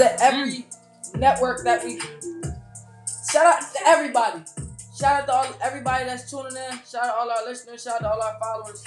to 0.00 0.22
every 0.22 0.66
network 1.16 1.64
that 1.64 1.84
we. 1.84 2.00
Shout 3.30 3.46
out 3.46 3.60
to 3.72 3.78
everybody. 3.86 4.42
Shout 4.98 5.22
out 5.22 5.26
to 5.26 5.32
all 5.32 5.46
everybody 5.62 6.04
that's 6.04 6.30
tuning 6.30 6.56
in. 6.56 6.78
Shout 6.90 7.04
out 7.04 7.12
to 7.12 7.14
all 7.20 7.30
our 7.30 7.44
listeners. 7.46 7.82
Shout 7.82 7.94
out 7.96 8.00
to 8.00 8.10
all 8.12 8.22
our 8.22 8.38
followers. 8.40 8.84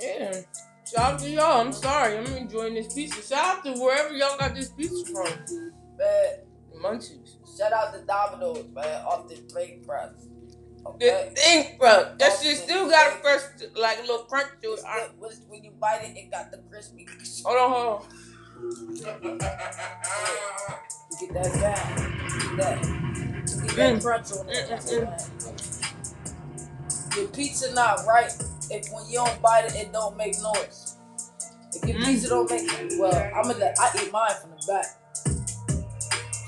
Yeah. 0.00 0.40
Shout 0.90 1.14
out 1.14 1.18
to 1.20 1.30
y'all. 1.30 1.60
I'm 1.60 1.72
sorry. 1.72 2.18
I'm 2.18 2.26
enjoying 2.36 2.74
this 2.74 2.92
pizza. 2.92 3.22
Shout 3.22 3.58
out 3.58 3.64
to 3.64 3.72
wherever 3.80 4.12
y'all 4.12 4.36
got 4.38 4.54
this 4.54 4.68
pizza 4.70 5.04
from. 5.06 5.24
Man, 5.96 6.38
Munchies. 6.82 7.36
shout 7.58 7.72
out 7.72 7.94
to 7.94 8.00
Domino's, 8.04 8.66
man, 8.74 9.04
off 9.06 9.28
the 9.28 9.36
Drake 9.52 9.86
press. 9.86 10.10
The 10.82 10.88
Okay. 10.90 11.32
thing, 11.34 11.78
bro. 11.78 12.14
That 12.18 12.38
shit 12.42 12.58
still 12.58 12.90
got 12.90 13.14
a 13.14 13.16
fresh, 13.22 13.40
like 13.74 13.98
a 13.98 14.02
little 14.02 14.24
crunch 14.26 14.48
to 14.62 14.72
it. 14.74 14.80
I- 14.86 15.04
It 15.04 15.18
was- 15.18 15.40
when 15.48 15.64
you 15.64 15.70
bite 15.70 16.02
it, 16.04 16.16
it 16.18 16.30
got 16.30 16.50
the 16.50 16.58
crispy. 16.68 17.06
Hold 17.46 17.56
on, 17.58 17.70
hold 17.70 17.86
on. 18.02 18.08
You 21.10 21.16
get 21.20 21.34
that 21.34 21.52
sound. 21.52 22.32
You 22.32 22.40
get 22.40 22.56
that. 22.58 22.86
You 22.86 23.62
get 23.62 23.76
that 23.76 23.94
Mm. 23.94 24.02
crunch 24.02 24.32
on 24.32 24.48
it. 24.48 24.70
Mm, 24.70 25.04
man. 25.04 25.18
Your 27.16 27.28
pizza 27.28 27.72
not 27.74 28.04
right 28.06 28.32
if 28.70 28.88
when 28.92 29.06
you 29.08 29.16
don't 29.16 29.40
bite 29.42 29.66
it, 29.66 29.74
it 29.76 29.92
don't 29.92 30.16
make 30.16 30.40
noise. 30.42 30.96
If 31.74 31.84
your 31.88 31.98
Mm. 31.98 32.04
pizza 32.06 32.28
don't 32.28 32.50
make 32.50 32.68
well, 32.98 33.14
I'm 33.36 33.42
gonna 33.44 33.72
I 33.78 33.90
eat 34.02 34.10
mine 34.12 34.34
from 34.40 34.50
the 34.52 34.66
back. 34.66 34.86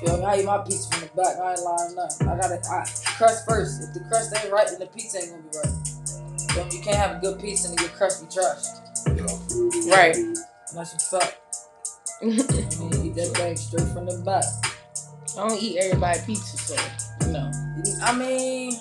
Feel 0.01 0.17
me? 0.19 0.25
I 0.25 0.37
eat 0.41 0.45
my 0.47 0.59
pizza 0.59 0.89
from 0.91 1.01
the 1.03 1.09
back. 1.23 1.39
I 1.39 1.53
ain't 1.53 1.63
lying 1.63 1.95
nothing. 1.95 2.29
I 2.29 2.37
gotta 2.37 2.61
I, 2.71 2.85
crust 3.19 3.45
first. 3.47 3.83
If 3.83 3.95
the 3.95 4.01
crust 4.09 4.35
ain't 4.37 4.53
right, 4.53 4.67
then 4.69 4.79
the 4.81 4.87
pizza 4.87 5.19
ain't 5.19 5.31
gonna 5.31 5.43
be 5.43 5.59
right. 5.59 6.53
Feel 6.53 6.65
me? 6.67 6.77
You 6.77 6.83
can't 6.83 6.97
have 6.97 7.17
a 7.17 7.19
good 7.21 7.39
pizza 7.41 7.69
and 7.69 7.81
your 7.81 7.91
crust 7.91 8.23
be 8.23 8.29
trash. 8.35 8.65
Right. 9.87 10.17
And 10.17 10.37
that's 10.75 10.95
a 10.95 10.99
fact. 10.99 11.39
I 11.39 11.39
mean, 11.39 11.46
eat 12.23 13.15
that 13.15 13.33
thing 13.35 13.57
straight 13.57 13.89
from 13.89 14.07
the 14.07 14.23
back. 14.25 14.45
I 15.37 15.49
don't 15.49 15.63
eat 15.63 15.79
everybody 15.79 16.21
pizza, 16.25 16.57
so 16.57 16.77
no. 17.29 17.51
I 18.03 18.17
mean, 18.17 18.73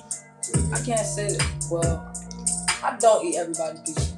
I 0.73 0.79
can't 0.79 1.05
say 1.05 1.35
that. 1.35 1.67
Well, 1.69 2.13
I 2.83 2.97
don't 2.97 3.25
eat 3.25 3.35
everybody 3.37 3.79
pizza. 3.85 4.17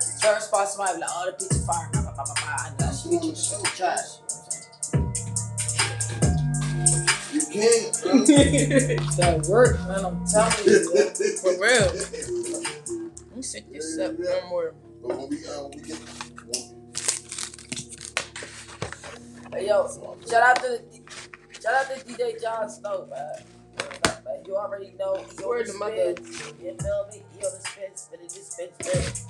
Certain 0.00 0.40
spots 0.42 0.74
somebody 0.74 0.94
be 0.96 1.00
like, 1.02 1.10
oh, 1.12 1.26
the 1.26 1.32
pizza 1.38 1.60
fire. 1.66 1.88
Blah, 1.92 2.02
blah, 2.02 2.12
blah, 2.14 2.24
blah. 2.24 2.66
And 2.66 2.78
that 2.78 2.94
shit 2.96 3.22
be 3.22 3.28
just 3.30 3.64
trash. 3.76 4.18
You 7.32 7.42
can't. 7.52 9.06
That 9.16 9.46
work, 9.48 9.78
man. 9.86 10.04
I'm 10.04 10.26
telling 10.26 10.64
you. 10.66 10.94
man. 10.94 11.14
For 11.14 11.52
real. 11.62 11.86
Let 13.28 13.36
me 13.36 13.42
set 13.42 13.72
this 13.72 13.98
up 13.98 14.12
one 14.18 14.48
more. 14.48 14.74
But 15.02 15.16
when 15.16 15.28
we, 15.28 15.46
uh, 15.46 15.62
when 15.62 15.70
we 15.76 15.82
get, 15.82 15.98
when 16.46 16.76
Hey, 19.42 19.45
yo, 19.60 19.88
shout 20.28 20.42
out 20.42 20.56
to 20.56 20.68
the, 20.68 21.60
shout 21.60 21.74
out 21.74 21.96
to 21.96 22.04
DJ 22.04 22.40
John 22.40 22.68
Snow, 22.68 23.06
man. 23.10 23.44
You 24.46 24.56
already 24.56 24.94
know. 24.98 25.16
Where 25.42 25.64
the 25.64 25.72
the 25.72 25.78
mother-. 25.78 25.94
You 25.96 26.76
feel 26.76 27.06
me? 27.10 27.22
On 27.34 27.40
the 27.40 27.60
spins, 27.64 28.08
but 28.10 28.20
it 28.20 28.32
just 28.32 28.52
spins. 28.52 29.26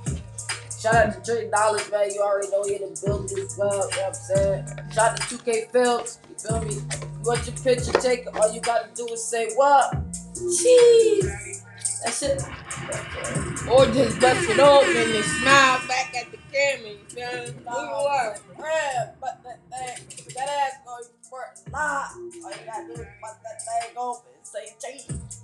Shout 0.80 0.94
out 0.94 1.24
to 1.24 1.33
Trey 1.33 1.50
Dollars, 1.50 1.91
man. 1.91 2.10
You 2.12 2.20
already 2.20 2.50
know 2.50 2.62
he 2.64 2.74
in 2.74 2.83
the 2.83 3.02
building 3.05 3.38
as 3.38 3.56
well. 3.56 3.72
You 3.72 3.78
know 3.78 3.86
what 3.86 4.06
I'm 4.06 4.14
saying? 4.14 4.66
Shout 4.92 5.12
out 5.12 5.16
to 5.16 5.38
2K 5.38 5.70
Fields. 5.72 6.18
You 6.28 6.36
feel 6.36 6.61
me? 6.62 6.74
You 6.74 7.22
want 7.24 7.46
your 7.46 7.56
picture 7.56 7.92
taken, 7.92 8.28
all 8.36 8.52
you 8.52 8.61
gotta 8.61 8.88
do 8.94 9.06
is 9.08 9.24
say 9.24 9.50
what? 9.55 9.96
Cheese. 10.34 11.64
That's 12.05 12.22
it. 12.22 12.42
Or 13.70 13.86
just 13.86 14.20
bust 14.20 14.50
it 14.50 14.61
open 14.61 14.96
and 14.96 15.24
smile 15.24 15.80
back 15.88 16.14
at 16.14 16.30
the 16.30 16.36
camera. 16.56 16.90
You 16.90 16.98
feel 17.08 17.42
me? 17.54 17.60
Who 17.68 17.80
you 17.80 17.92
are? 17.92 18.36
Yeah, 18.58 19.10
but 19.20 19.40
that 19.44 19.60
thing, 19.70 20.34
that 20.34 20.48
ass 20.48 20.72
going 20.86 21.04
for 21.28 21.40
a 21.40 21.70
lot. 21.70 22.10
All 22.14 22.22
you 22.30 22.42
gotta 22.42 22.86
do 22.86 22.92
is 23.02 23.08
bust 23.20 23.40
that 23.42 23.62
thing 23.62 23.96
open 23.96 24.30
and 24.36 24.46
say 24.46 24.77
cheese. 24.80 25.42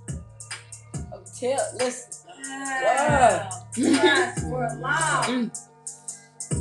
I'm 1.12 1.24
tell, 1.38 1.74
listen. 1.78 2.32
Yeah. 2.42 3.50
Yes, 3.76 4.40
for 4.42 4.64
a 4.64 4.74
long. 4.76 5.50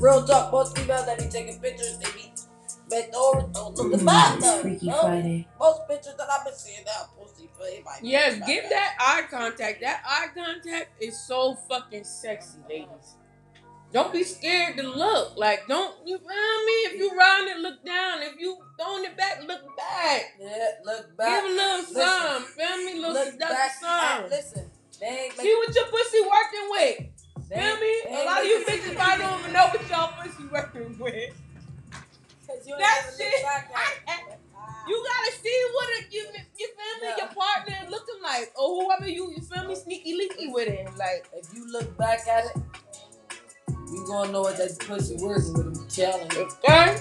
Real 0.02 0.26
talk, 0.26 0.52
most 0.52 0.78
females 0.78 1.06
that 1.06 1.18
be 1.20 1.26
taking 1.26 1.60
pictures, 1.60 1.98
they 2.00 2.12
be 2.12 2.34
bent 2.90 3.14
over, 3.16 3.48
don't 3.54 3.76
look 3.78 3.94
at 4.00 4.06
back 4.06 4.36
Mm, 4.38 4.42
though. 4.42 4.54
it's 4.54 4.62
Freaky 4.62 4.88
No, 4.88 5.02
Friday. 5.02 5.48
Most 5.60 5.88
pictures 5.88 6.16
that 6.18 6.28
I've 6.30 6.44
been 6.46 6.54
seeing 6.56 6.84
now, 6.86 7.10
pussy, 7.18 7.50
but 7.58 7.68
it 7.70 7.86
might 7.86 8.02
be 8.02 8.10
Yes, 8.10 8.36
give 8.46 8.64
there. 8.64 8.70
that 8.70 8.96
eye 9.00 9.24
contact. 9.30 9.82
That 9.82 10.02
eye 10.06 10.28
contact 10.36 11.02
is 11.02 11.18
so 11.20 11.56
fucking 11.70 12.04
sexy, 12.04 12.58
ladies. 12.68 13.16
Don't 13.92 14.14
be 14.14 14.24
scared 14.24 14.78
to 14.78 14.84
look. 14.84 15.38
Like, 15.38 15.68
don't 15.68 15.96
you 16.08 16.18
feel 16.18 16.28
me? 16.66 16.74
If 16.88 16.94
you 17.00 17.12
round 17.18 17.48
it, 17.50 17.58
look 17.58 17.84
down. 17.86 18.22
If 18.24 18.40
you 18.40 18.58
throwing 18.80 19.04
it 19.04 19.18
back, 19.18 19.44
look 19.46 19.62
back. 19.78 20.34
Yeah, 20.40 20.68
look 20.86 21.18
back. 21.18 21.44
Give 21.44 21.52
a 21.52 21.54
little 21.56 21.78
Listen. 21.80 21.96
some. 21.96 22.44
Feel 22.44 22.78
me? 22.78 22.94
Little 23.00 23.14
look 23.14 23.40
back. 23.40 23.72
some. 23.80 24.30
Listen, 24.30 24.72
See 24.94 25.56
what 25.56 25.76
your 25.76 25.86
pussy 25.88 26.22
working 26.22 26.68
with. 26.70 26.98
Feel 27.50 27.76
me? 27.82 27.94
A 28.08 28.24
lot 28.26 28.40
of 28.42 28.46
you 28.48 28.64
bitches 28.66 28.96
probably 28.96 29.26
don't 29.26 29.40
even 29.42 29.54
know 29.54 29.68
what 29.68 29.90
y'all 29.90 30.14
pussy 30.22 30.46
working 30.52 30.98
with. 30.98 31.34
'Cause 32.48 32.68
you 32.68 32.74
ain't 32.76 32.80
That 32.84 33.12
shit- 33.18 33.44
back 33.44 33.72
at 33.76 34.34
it. 34.34 34.40
Ah. 34.56 34.84
You 34.88 35.04
gotta 35.08 35.32
see 35.42 35.66
what 35.74 35.90
it, 36.00 36.06
you, 36.12 36.22
you 36.58 36.68
feel 36.68 37.02
me? 37.02 37.08
Yeah. 37.08 37.18
Your 37.18 37.28
partner 37.34 37.90
looking 37.90 38.22
like, 38.22 38.52
or 38.58 38.84
whoever 38.84 39.08
you, 39.08 39.32
you 39.32 39.42
feel 39.42 39.66
me? 39.68 39.76
Sneaky 39.76 40.14
leaky 40.16 40.48
with 40.48 40.68
it. 40.68 40.88
Like, 40.98 41.28
If 41.34 41.54
you 41.54 41.66
look 41.72 41.98
back 41.98 42.28
at 42.28 42.46
it, 42.46 42.62
you 43.92 44.06
gonna 44.08 44.32
know 44.32 44.42
what 44.42 44.58
that 44.58 44.78
pussy 44.80 45.18
working 45.20 45.54
with. 45.54 45.78
I'm 45.78 45.88
telling 45.88 46.32
you. 46.32 46.50
okay? 46.66 46.98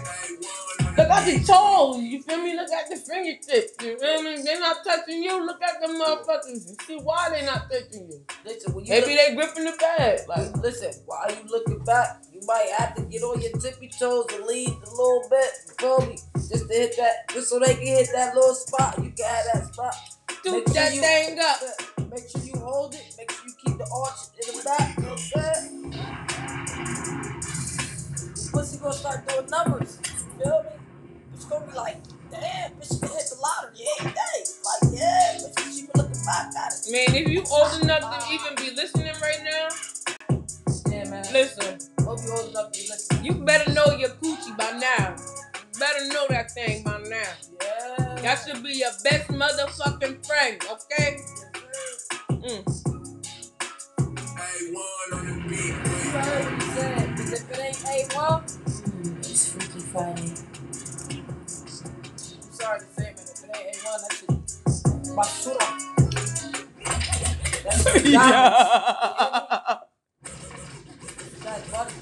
Look 0.99 1.09
at 1.09 1.25
the 1.25 1.45
toes, 1.47 2.03
you 2.03 2.23
feel 2.23 2.43
me? 2.43 2.57
Look 2.57 2.71
at 2.71 2.91
the 2.91 2.97
fingertips, 2.97 3.73
you 3.83 3.99
feel 3.99 4.23
me? 4.23 4.43
They 4.43 4.59
not 4.59 4.85
touching 4.85 5.23
you. 5.23 5.45
Look 5.47 5.63
at 5.63 5.81
the 5.81 5.87
motherfuckers 5.89 6.69
and 6.69 6.83
see 6.83 6.97
why 6.99 7.31
they 7.31 7.47
not 7.47 7.71
touching 7.71 8.09
you. 8.11 8.25
Listen, 8.45 8.75
when 8.75 8.85
you 8.85 8.91
Maybe 8.93 9.15
look, 9.15 9.17
they 9.29 9.35
gripping 9.35 9.65
the 9.65 9.77
bag. 9.79 10.21
Like, 10.29 10.57
listen, 10.59 10.93
while 11.07 11.31
you 11.31 11.49
looking 11.49 11.79
back, 11.85 12.23
you 12.33 12.41
might 12.47 12.69
have 12.79 12.95
to 12.97 13.03
get 13.03 13.23
on 13.23 13.41
your 13.41 13.53
tippy 13.53 13.89
toes 13.89 14.27
and 14.35 14.45
lead 14.47 14.69
a 14.69 14.91
little 14.91 15.25
bit. 15.31 15.51
You 15.69 15.75
feel 15.79 16.01
me? 16.07 16.19
Just 16.35 16.69
to 16.69 16.75
hit 16.75 16.97
that, 16.99 17.29
just 17.33 17.49
so 17.51 17.59
they 17.61 17.75
can 17.75 17.87
hit 17.87 18.09
that 18.15 18.35
little 18.35 18.55
spot. 18.55 18.97
You 18.99 19.11
can 19.11 19.27
have 19.27 19.45
that 19.55 19.73
spot. 19.73 19.95
do 20.43 20.53
Make 20.53 20.67
sure 20.67 20.75
that 20.75 20.95
you- 20.95 21.01
thing 21.01 21.39
up. 21.39 22.11
Make 22.11 22.29
sure 22.29 22.43
you 22.43 22.59
hold 22.61 22.95
it. 22.95 23.15
Make 23.17 23.31
sure 23.31 23.47
you 23.47 23.55
keep 23.65 23.79
the 23.79 23.87
arch 23.95 24.49
in 24.49 24.57
the 24.57 24.65
back. 24.65 24.99
You 24.99 25.05
know 25.05 26.70
what 28.53 28.61
I'm? 28.61 28.65
Pussy 28.65 28.79
gonna 28.79 28.93
start 28.95 29.29
doing 29.29 29.47
numbers. 29.51 29.99
You 30.05 30.45
feel 30.45 30.63
me? 30.65 30.71
It's 31.35 31.45
gonna 31.47 31.67
be 31.67 31.73
like, 31.75 31.97
damn, 32.31 32.73
bitch, 32.73 32.89
she 32.89 33.07
hit 33.07 33.27
the 33.31 33.37
lottery 33.43 33.87
every 34.01 34.13
day. 34.13 34.45
Like, 34.65 35.01
yeah, 35.01 35.39
bitch, 35.39 35.75
she 35.75 35.83
been 35.83 35.91
looking 35.97 36.25
back 36.27 36.55
at 36.57 36.73
it. 36.73 36.93
Man, 36.93 37.17
if 37.23 37.29
you 37.29 37.45
old 37.53 37.83
enough 37.83 38.05
to 38.27 38.35
even 38.35 38.55
be 38.57 38.77
listening 38.77 39.15
right 39.23 39.41
now, 39.45 39.69
Yeah, 40.93 41.11
man. 41.11 41.25
listen. 41.33 41.79
Hope 42.05 42.21
you 42.25 42.33
old 42.33 42.51
enough 42.51 42.73
to 42.73 42.81
listen. 42.81 43.25
You 43.25 43.35
better 43.35 43.73
know 43.73 43.87
your 43.99 44.11
coochie 44.11 44.57
by 44.57 44.73
now. 44.79 45.17
You 45.75 45.81
better 45.81 46.09
know 46.09 46.27
that 46.31 46.51
thing 46.53 46.85
by 46.85 46.99
now. 47.09 47.23
Yeah. 47.63 48.17
That 48.23 48.41
should 48.47 48.63
be 48.63 48.75
your 48.75 48.91
best 49.05 49.29
motherfucking 49.31 50.27
friend, 50.27 50.63
okay? 50.71 51.19
Mm. 52.31 52.85
You 54.61 54.77
heard 54.77 55.45
what 55.45 55.53
he 55.53 55.67
said. 56.13 56.60
If 57.33 57.51
it 57.51 57.59
ain't 57.59 57.77
A1, 57.77 58.43
Mm, 58.91 59.19
it's 59.19 59.53
Freaky 59.53 59.81
Friday. 59.81 60.31
I'm 61.13 62.53
sorry 62.53 62.81
to 62.81 62.87
say, 62.87 63.03
man. 63.03 63.15
If 63.17 63.45
it 63.45 63.51
ain't 63.57 63.77
A1, 63.77 64.01
that 64.01 64.13
shit. 64.13 64.31
Basura. 65.17 65.67
That's 67.65 67.83
garbage. 68.13 69.81
That's 71.45 71.65
butter. 71.71 71.95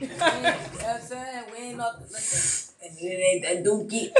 you 0.00 0.06
know 0.08 0.14
what 0.16 0.86
I'm 0.86 1.00
saying? 1.02 1.44
We 1.52 1.58
ain't 1.64 1.76
nothing. 1.78 2.06
Listen. 2.10 2.74
If 2.82 3.02
it 3.02 3.20
ain't 3.20 3.42
that 3.42 3.64
dookie, 3.64 4.02
you 4.02 4.10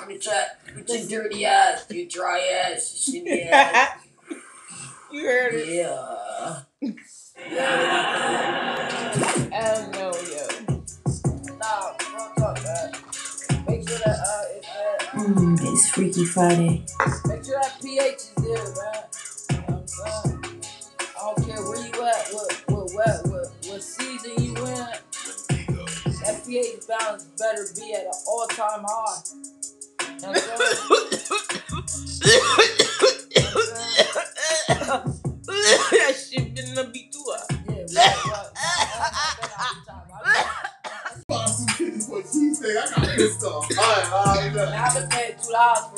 from 0.00 0.08
the 0.12 0.18
trap 0.18 0.46
with 0.74 0.88
your 0.88 1.22
dirty 1.22 1.44
ass, 1.44 1.84
your 1.90 2.06
dry 2.08 2.40
ass, 2.72 2.82
your 3.12 3.24
shitty 3.24 3.50
ass. 3.50 3.88
you 5.12 5.20
heard 5.26 5.54
it. 5.54 5.68
Yeah. 5.68 6.60
Mm, 15.34 15.58
it's 15.62 15.88
Freaky 15.90 16.24
Friday. 16.26 16.84
make 17.26 17.44
sure 17.44 17.58
that 17.60 17.76
pH 17.82 18.14
is 18.14 18.34
there, 18.36 18.54
man. 18.54 19.04
You 19.50 19.56
know 19.56 19.64
what 19.66 19.80
I'm 19.80 19.88
saying? 19.88 20.62
I 21.00 21.34
don't 21.34 21.46
care 21.48 21.62
where 21.62 21.86
you 21.86 21.92
at, 22.04 22.28
what, 22.32 22.64
what, 22.68 22.94
what, 22.94 23.26
what, 23.26 23.46
what 23.66 23.82
season 23.82 24.32
you 24.38 24.54
in. 24.54 24.88
That 26.22 26.42
pH 26.46 26.86
balance 26.86 27.24
better 27.36 27.66
be 27.74 27.94
at 27.94 28.04
an 28.04 28.12
all-time 28.28 28.84
high. 28.86 29.22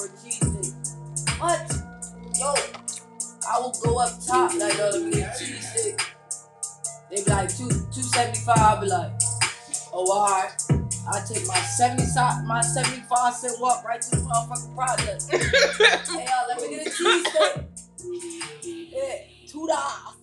for 0.07 0.15
a 0.15 0.19
cheesesteak. 0.19 1.41
What? 1.41 1.73
Yo, 2.39 2.55
I 3.49 3.59
will 3.61 3.75
go 3.83 3.99
up 3.99 4.11
top 4.27 4.55
like 4.55 4.77
yo, 4.77 4.91
let 4.91 5.03
me 5.03 5.11
get 5.13 5.41
a 5.41 5.45
cheesesteak. 5.45 6.03
They 7.11 7.25
be 7.25 7.31
like 7.31 7.57
two 7.57 7.69
two 7.69 8.03
seventy 8.03 8.41
five. 8.41 8.59
I'll 8.59 8.81
be 8.81 8.87
like, 8.89 9.13
oh 9.93 10.11
alright. 10.11 10.53
I 11.09 11.25
take 11.25 11.47
my 11.47 11.59
seventy 11.61 12.05
si- 12.05 12.47
my 12.47 12.61
seventy 12.61 13.03
five 13.09 13.35
cent 13.35 13.61
walk 13.61 13.85
right 13.85 14.01
to 14.01 14.11
the 14.11 14.17
motherfucking 14.17 14.75
project. 14.75 15.23
hey 16.11 16.25
yo, 16.25 16.49
let 16.49 16.61
me 16.63 16.77
get 16.77 16.87
a 16.87 16.91
cheesesteak. 16.91 17.65
Yeah, 18.93 19.15
two 19.49 19.67
dollars. 19.67 20.17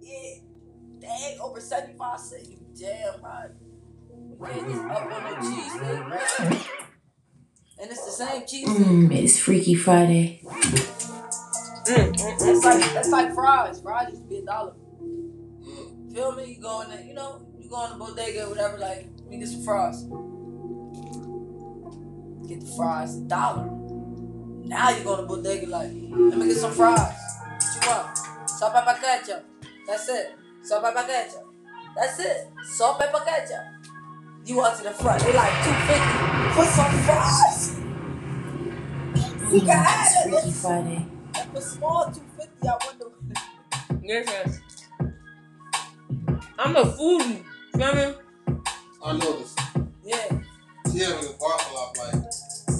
yeah, 0.00 0.34
dang, 1.00 1.40
over 1.40 1.60
seventy 1.60 1.96
five 1.98 2.20
cent. 2.20 2.48
You 2.48 2.58
damn 2.78 3.22
right. 3.22 3.50
We 4.38 4.46
can't 4.48 4.90
up 4.90 5.02
on 5.02 5.08
no 5.10 5.50
cheesesteak, 5.50 6.08
man. 6.48 6.86
And 7.80 7.90
it's 7.90 8.04
the 8.04 8.10
same 8.10 8.42
cheesesteak. 8.42 8.66
Mmm, 8.66 9.14
it's 9.14 9.38
Freaky 9.38 9.74
Friday. 9.74 10.40
Mm, 10.44 12.12
mm, 12.12 12.16
That's 12.18 12.42
mm, 12.44 12.64
like 12.64 12.82
mm. 12.82 12.94
that's 12.94 13.08
like 13.08 13.34
fries. 13.34 13.80
Fries 13.80 14.10
used 14.10 14.22
to 14.22 14.28
be 14.28 14.36
a 14.38 14.44
dollar. 14.44 14.74
Mm. 15.02 16.12
Feel 16.12 16.32
me? 16.36 16.44
You 16.54 16.60
go 16.60 16.82
in 16.82 16.90
there, 16.90 17.00
you 17.02 17.14
know, 17.14 17.40
you 17.58 17.70
go 17.70 17.84
in 17.86 17.92
the 17.92 18.04
bodega, 18.04 18.48
whatever. 18.48 18.76
Like, 18.76 19.06
let 19.20 19.28
me 19.30 19.38
get 19.38 19.48
some 19.48 19.62
fries. 19.64 20.02
Get 22.46 22.60
the 22.60 22.72
fries, 22.76 23.16
a 23.16 23.20
dollar. 23.22 23.70
Now 24.66 24.90
you 24.90 25.02
go 25.02 25.16
to 25.16 25.22
the 25.22 25.28
bodega, 25.28 25.66
like, 25.66 25.90
let 25.90 26.38
me 26.38 26.48
get 26.48 26.56
some 26.58 26.72
fries. 26.72 26.98
What 26.98 27.82
you 27.82 27.90
want? 27.90 28.18
Salt, 28.50 28.74
pepper, 28.74 29.00
ketchup. 29.00 29.44
That's 29.86 30.08
it. 30.10 30.34
Salt, 30.62 30.84
pepper, 30.84 31.06
ketchup. 31.06 31.46
That's 31.96 32.20
it. 32.20 32.48
Salt, 32.64 33.00
pepper, 33.00 33.24
ketchup. 33.24 33.79
You 34.46 34.56
want 34.56 34.76
to 34.78 34.82
the 34.84 34.90
front? 34.90 35.22
They 35.22 35.32
like 35.32 35.52
two 35.64 35.72
fifty 35.86 36.54
for 36.54 36.64
some 36.64 36.92
fries. 37.04 37.76
You 39.52 39.60
can 39.60 39.68
have 39.68 40.06
it's 40.06 40.26
it. 40.26 40.30
Freaky 40.30 40.50
Friday. 40.52 41.06
If 41.34 41.54
a 41.54 41.60
small 41.60 42.10
two 42.12 42.22
fifty, 42.36 42.68
I 42.68 42.78
wonder. 42.86 43.06
Listen, 44.02 44.62
I'm 46.58 46.76
a 46.76 46.84
foodie. 46.84 47.42
You 47.74 47.80
feel 47.80 47.94
me? 47.94 48.14
I 49.04 49.12
noticed. 49.12 49.60
Yeah. 50.04 50.40
She 50.90 50.98
having 51.00 51.28
a 51.28 51.32
bar 51.38 51.58
for 51.58 52.04
like 52.04 52.32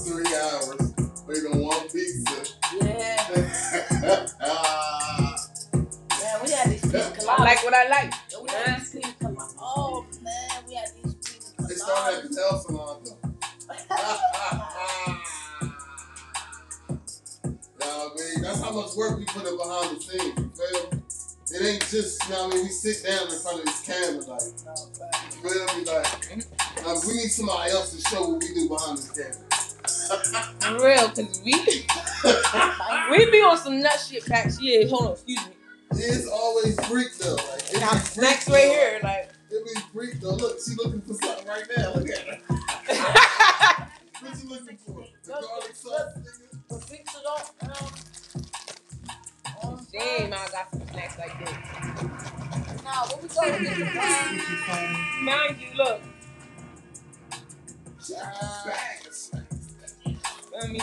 three 0.05 0.35
hours 0.35 0.93
waiting 1.27 1.53
on 1.53 1.61
one 1.61 1.89
pizza. 1.89 2.55
Yeah. 2.83 4.27
Ah, 4.41 5.37
Man, 5.75 6.41
we 6.45 6.51
had 6.51 6.71
these 6.71 6.83
pina 6.83 7.13
I 7.29 7.43
like 7.45 7.63
what 7.65 7.75
I 7.75 7.89
like. 7.89 8.15
Yo, 8.33 8.45
pina 11.95 12.23
they 12.23 12.23
started 12.23 12.25
at 12.27 12.31
coladas. 12.31 12.31
the 12.31 12.37
nail 12.37 12.59
salon 12.59 13.05
though. 13.05 13.19
Yeah, 17.81 17.87
I 17.87 18.09
mean, 18.17 18.43
that's 18.43 18.61
how 18.63 18.73
much 18.73 18.95
work 18.97 19.19
we 19.19 19.25
put 19.25 19.47
in 19.47 19.57
behind 19.57 19.97
the 19.97 20.01
scenes. 20.01 20.39
You 20.39 20.51
feel 20.51 20.91
me? 20.93 21.03
It 21.53 21.67
ain't 21.67 21.89
just, 21.89 22.23
you 22.25 22.31
know 22.35 22.45
what 22.47 22.53
I 22.55 22.57
mean, 22.59 22.65
we 22.67 22.71
sit 22.71 23.05
down 23.05 23.29
in 23.29 23.39
front 23.41 23.59
of 23.61 23.65
this 23.67 23.81
camera, 23.83 24.25
like, 24.25 24.43
you 25.35 25.51
feel 25.51 25.67
me? 25.79 25.85
Like, 25.85 26.87
um, 26.87 27.01
we 27.09 27.15
need 27.15 27.29
somebody 27.29 27.73
else 27.73 27.93
to 27.97 28.01
show 28.09 28.23
what 28.29 28.41
we 28.43 28.55
do 28.55 28.69
behind 28.69 28.99
this 28.99 29.11
camera. 29.11 29.47
For 30.61 30.87
real, 30.87 31.09
cause 31.09 31.41
we 31.45 31.55
we 33.11 33.31
be 33.31 33.39
on 33.39 33.57
some 33.59 33.81
nut 33.81 33.99
shit 33.99 34.25
packs. 34.27 34.61
Yeah, 34.61 34.87
hold 34.89 35.07
on, 35.07 35.13
excuse 35.13 35.41
me. 35.47 35.53
It's 35.93 36.29
always 36.29 36.79
freak 36.87 37.17
though. 37.19 37.35
Like, 37.35 37.75
it 37.75 37.81
Now 37.81 37.93
be 37.95 37.99
freak, 37.99 38.07
snacks 38.07 38.49
right 38.49 38.55
though. 38.69 38.71
here, 38.71 39.01
like. 39.03 39.30
It 39.71 39.75
be 39.75 39.81
freak 39.93 40.21
though. 40.21 40.35
Look, 40.35 40.59
she 40.67 40.75
looking 40.75 41.01
for 41.03 41.15
something 41.15 41.47
right 41.47 41.65
now. 41.77 41.95
Look 41.95 42.09
at 42.09 42.19
her. 42.19 42.39
what 44.21 44.43
you 44.43 44.49
looking 44.49 44.77
for? 44.79 45.05
The 45.25 45.31
garlic 45.31 45.75
sauce, 45.75 46.13
nigga? 46.19 46.59
But 46.69 46.85
fix 46.85 47.15
it 47.15 47.23
up. 47.29 47.55
Um, 49.63 49.87
Damn, 49.93 50.33
I 50.33 50.49
got 50.51 50.71
some 50.71 50.87
snacks 50.89 51.19
like 51.19 51.39
this. 51.39 52.83
Nah, 52.83 53.07
what 53.07 53.23
we 53.23 53.29
gonna 53.29 53.63
get? 53.63 53.77
Freaky 53.77 54.57
Friday. 54.67 54.97
Mind 55.23 55.57
you, 55.61 55.77
look. 55.77 56.01
Bag 58.67 59.13
snacks. 59.13 59.31
I 60.61 60.67
mean, 60.67 60.83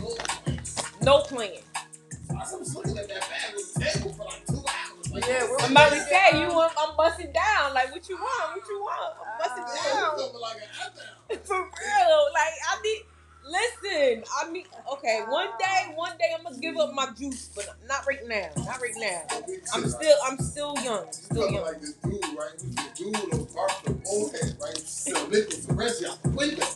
no 0.00 0.14
place. 0.44 0.82
no 1.00 1.20
playing. 1.22 1.62
I 2.30 2.34
was 2.34 2.74
looking 2.74 2.98
at 2.98 3.08
that 3.08 3.20
bag 3.20 3.54
on 3.56 3.62
the 3.74 3.90
table 3.90 4.12
Yeah, 5.28 5.44
we're- 5.44 5.56
I'm 5.60 5.70
about 5.72 5.92
to 5.92 6.00
say 6.00 6.40
you. 6.40 6.48
want- 6.48 6.72
I'm 6.78 6.96
busting 6.96 7.32
down. 7.32 7.74
Like 7.74 7.92
what 7.92 8.08
you 8.08 8.16
want? 8.16 8.56
What 8.56 8.68
you 8.68 8.80
want? 8.80 9.14
I'm 9.20 9.38
busting 9.38 9.64
uh, 9.64 9.76
Yeah, 9.84 9.94
down. 9.94 10.16
coming 10.16 10.40
like 10.40 10.56
an 10.56 10.68
apple. 10.84 11.44
For 11.44 11.56
real. 11.56 12.20
Like 12.34 12.54
I 12.70 12.82
need. 12.82 13.02
Listen, 13.50 14.24
I 14.36 14.50
need. 14.52 14.66
Okay, 14.92 15.22
one 15.26 15.48
day, 15.58 15.92
one 15.94 16.12
day, 16.18 16.34
I'm 16.36 16.44
gonna 16.44 16.58
give 16.58 16.76
up 16.76 16.92
my 16.92 17.08
juice, 17.18 17.48
but 17.56 17.66
not 17.88 18.06
right 18.06 18.20
now. 18.28 18.50
Not 18.58 18.78
right 18.82 18.92
now. 18.98 19.22
I'm 19.72 19.88
still, 19.88 20.16
I'm 20.26 20.38
still 20.38 20.74
young. 20.84 21.06
You 21.06 21.12
Still 21.12 21.50
young. 21.52 21.62
like 21.64 21.80
this 21.80 21.94
dude, 21.94 22.22
right? 22.36 22.58
The 22.58 22.90
dude 22.94 23.16
on 23.32 23.46
Park 23.46 23.72
the 23.84 23.92
Bullhead, 23.92 24.54
right? 24.60 24.76
Sell 24.76 25.26
nickels 25.28 25.66
and 25.66 25.78
Reggie 25.78 26.04
out 26.06 26.22
the 26.22 26.28
window. 26.28 26.66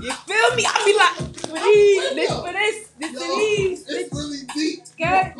You 0.00 0.12
feel 0.12 0.54
me? 0.56 0.66
I 0.68 0.84
be 0.84 0.94
like, 0.96 1.34
for 1.34 2.14
this 2.14 2.30
for 2.30 2.52
this, 2.52 2.88
this 3.00 3.12
for 3.12 3.28
these. 3.40 3.86
It's 3.88 4.14
really 4.14 4.38
deep. 4.54 4.80
Okay. 5.00 5.34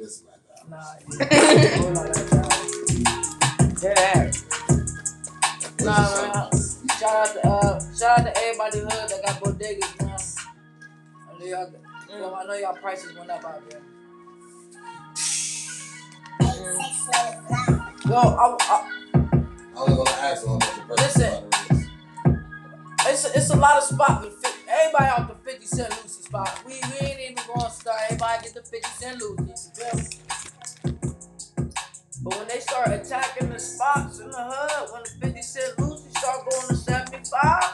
Around, 0.00 0.10
so 0.10 0.20
what's 0.20 0.20
the 0.20 0.26
like 0.26 0.42
that? 0.48 0.68
Nah, 0.68 0.94
yeah. 1.08 1.76
Hold 1.78 1.98
on, 1.98 2.04
that 2.06 2.30
guy. 2.30 3.82
Yeah. 3.82 4.32
Nah, 5.84 6.22
man. 6.22 6.50
Shout 6.98 7.14
out 7.16 7.32
to 7.34 7.48
uh, 7.48 7.80
shout 7.96 8.18
out 8.20 8.24
to 8.26 8.32
everybody 8.38 8.78
in 8.78 8.84
the 8.88 8.94
hood 8.94 9.10
that 9.10 9.22
got 9.24 9.40
bodegas, 9.42 10.02
man. 10.02 10.18
I 11.28 11.38
know 11.38 11.46
y'all, 11.46 11.72
yo, 12.08 12.34
I 12.34 12.44
know 12.44 12.54
y'all 12.54 12.76
prices 12.76 13.16
went 13.16 13.30
up 13.30 13.44
out 13.44 13.70
there. 13.70 13.82
Yo, 18.06 18.14
I, 18.14 18.56
I, 18.60 18.90
I 19.14 19.86
don't 19.86 19.96
want 19.96 20.08
to 20.08 20.14
ask 20.14 20.46
how 20.46 20.54
much 20.54 20.74
the 20.74 20.82
first 20.88 21.18
Listen. 21.18 21.44
it's 23.06 23.24
a, 23.26 23.38
it's 23.38 23.50
a 23.50 23.56
lot 23.56 23.76
of 23.78 23.84
spots 23.84 24.24
with 24.24 24.34
fi- 24.34 24.57
everybody 24.78 25.06
out 25.06 25.28
the 25.28 25.50
50 25.50 25.66
Cent 25.66 25.90
Lucy 25.90 26.22
spot. 26.22 26.62
We, 26.66 26.74
we 26.74 27.06
ain't 27.06 27.20
even 27.20 27.44
gonna 27.54 27.70
start. 27.70 27.98
Everybody 28.10 28.44
get 28.44 28.54
the 28.54 28.62
50 28.62 28.88
Cent 28.90 29.20
Lucy. 29.22 29.70
But 32.22 32.36
when 32.38 32.48
they 32.48 32.60
start 32.60 32.88
attacking 32.88 33.50
the 33.50 33.58
spots 33.60 34.20
in 34.20 34.30
the 34.30 34.36
hood, 34.38 34.90
when 34.92 35.02
the 35.04 35.26
50 35.26 35.42
Cent 35.42 35.78
Lucy 35.78 36.10
start 36.10 36.50
going 36.50 36.68
to 36.68 36.76
75, 36.76 37.64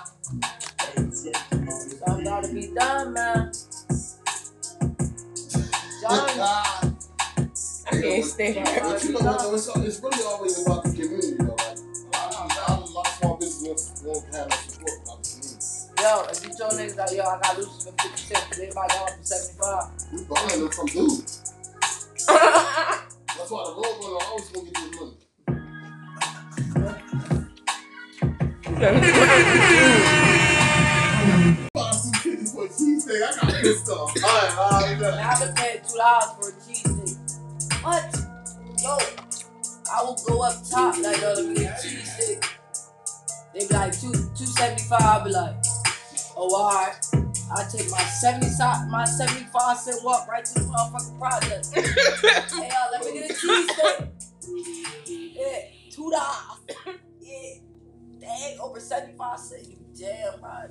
something 2.06 2.24
gotta 2.24 2.52
be 2.52 2.68
done, 2.74 3.12
man. 3.14 3.52
John. 6.02 6.28
I 7.86 7.90
can't 7.92 8.24
stand. 8.24 8.54
But 8.82 9.04
you 9.04 9.12
know 9.12 9.20
what, 9.20 9.38
though? 9.40 9.54
It's, 9.54 9.68
it's 9.76 10.00
really 10.02 10.24
always 10.24 10.62
about 10.66 10.84
the 10.84 10.90
community, 10.92 11.34
though. 11.38 11.54
Like, 11.54 11.78
a 11.78 12.16
lot 12.16 12.34
of, 12.34 12.50
a 12.50 12.72
lot 12.72 12.82
of- 12.82 12.90
a 12.90 12.92
lot 12.92 13.06
of 13.08 13.12
small 13.14 13.36
business 13.36 14.02
won't 14.04 14.24
have 14.34 14.48
no 14.50 14.56
support 14.56 15.00
without 15.00 15.22
the 15.22 15.28
community. 15.30 15.33
Yo, 16.04 16.26
if 16.30 16.44
you 16.44 16.50
told 16.50 16.72
niggas 16.72 16.96
that, 16.96 17.12
yo, 17.12 17.22
I 17.22 17.40
got 17.40 17.56
Lucy 17.56 17.90
for 17.90 17.96
50 18.02 18.34
Cent, 18.34 18.44
they 18.56 18.70
might 18.74 18.90
go 18.90 19.04
up 19.04 19.16
to 19.16 19.24
75. 19.24 20.12
We 20.12 20.24
buying 20.24 20.60
them 20.60 20.70
from 20.70 20.86
dudes. 20.86 21.54
That's 22.28 23.50
why 23.50 23.64
the 23.64 23.72
road 23.72 23.96
runner 24.00 24.20
always 24.28 24.48
gonna 24.50 24.70
get 24.70 24.76
this 24.84 24.92
money. 25.00 25.16
Buy 31.74 31.90
some 31.90 32.12
50 32.12 32.46
for 32.52 32.64
It's 32.66 33.80
still 33.80 34.06
high, 34.08 34.50
high, 34.52 34.94
Man, 34.96 35.14
I've 35.14 35.40
been 35.40 35.54
paying 35.54 35.80
two 35.88 35.96
dollars 35.96 36.30
for 36.38 36.48
a 36.48 36.52
cheesesteak. 36.60 37.16
What? 37.82 38.08
Yo, 38.82 38.92
I 39.90 40.02
will 40.02 40.18
go 40.26 40.42
up 40.42 40.54
top 40.70 40.98
like 40.98 41.16
me 41.16 41.54
get 41.54 41.72
a 41.72 41.86
cheesesteak. 41.86 42.40
They 43.54 43.66
be 43.66 43.74
like 43.74 43.98
two 43.98 44.12
two 44.36 44.46
seventy 44.46 44.82
five. 44.84 45.00
I'll 45.02 45.24
be 45.24 45.30
like, 45.30 45.54
oh 46.36 46.54
alright. 46.54 46.96
I 47.56 47.64
take 47.70 47.90
my 47.90 47.98
seventy 48.02 48.46
si- 48.48 48.88
my 48.88 49.04
seventy 49.04 49.44
five 49.52 49.76
cent 49.78 50.02
walk 50.04 50.26
right 50.28 50.44
to 50.44 50.54
the 50.54 50.60
motherfucking 50.60 51.18
project. 51.18 51.66
hey 52.54 52.68
yo, 52.68 52.90
let 52.92 53.04
me 53.04 53.12
get 53.20 53.30
a 53.30 53.34
cheesesteak. 53.34 54.08
Yeah, 55.06 55.58
two 55.90 56.10
dollars. 56.10 56.60
yeah, 57.20 57.54
dang, 58.20 58.58
over 58.60 58.80
seventy 58.80 59.16
five 59.16 59.38
cent. 59.38 59.66
You 59.68 59.76
damn 59.98 60.40
right. 60.42 60.70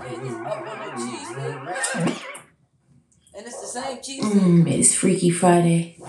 Can't 0.00 0.22
just 0.22 0.36
up 0.36 0.46
on 0.46 0.64
no 0.64 0.90
cheesesteak, 1.06 1.64
man. 1.64 2.16
And 3.32 3.46
it's 3.46 3.60
the 3.60 3.66
same 3.80 3.98
cheesesteak. 3.98 4.20
Mmm, 4.64 4.70
it's 4.70 4.94
Freaky 4.94 5.30
Friday. 5.30 5.96
Mm, 6.00 6.08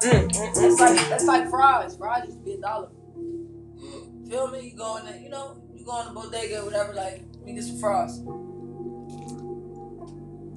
mm, 0.00 0.28
mm, 0.30 0.54
That's 0.54 0.80
like 0.80 1.08
that's 1.10 1.24
like 1.26 1.50
fries. 1.50 1.96
Fries 1.96 2.24
used 2.26 2.38
to 2.38 2.44
be 2.44 2.52
a 2.54 2.58
dollar. 2.60 2.88
Mm. 3.18 4.28
Feel 4.30 4.48
me? 4.50 4.70
You 4.70 4.76
go 4.76 4.96
in 4.96 5.04
there, 5.04 5.16
you 5.20 5.28
know, 5.28 5.59
you 5.80 5.86
go 5.86 6.00
in 6.00 6.08
the 6.08 6.12
bodega 6.12 6.60
or 6.60 6.66
whatever, 6.66 6.92
like, 6.92 7.22
let 7.38 7.46
me 7.46 7.54
get 7.54 7.64
some 7.64 7.78
fries. 7.78 8.18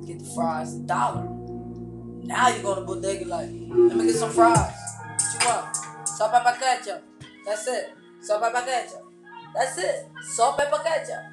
Get 0.06 0.20
the 0.20 0.32
fries, 0.36 0.76
a 0.76 0.80
dollar. 0.80 1.24
Now 2.24 2.50
you 2.50 2.62
go 2.62 2.76
to 2.76 2.82
the 2.82 2.86
bodega 2.88 3.26
like, 3.26 3.50
let 3.50 3.98
me 3.98 4.06
get 4.06 4.16
some 4.16 4.32
fries. 4.32 4.58
What 4.58 5.22
you 5.34 5.48
want? 5.48 5.76
Salt, 6.08 6.32
pepper, 6.32 6.60
ketchup. 6.60 7.04
That's 7.46 7.68
it. 7.68 7.94
Salt, 8.22 8.42
pepper, 8.42 8.66
ketchup. 8.66 9.06
That's 9.56 9.78
it. 9.78 10.08
Salt, 10.24 10.58
pepper, 10.58 10.84
ketchup. 10.84 11.24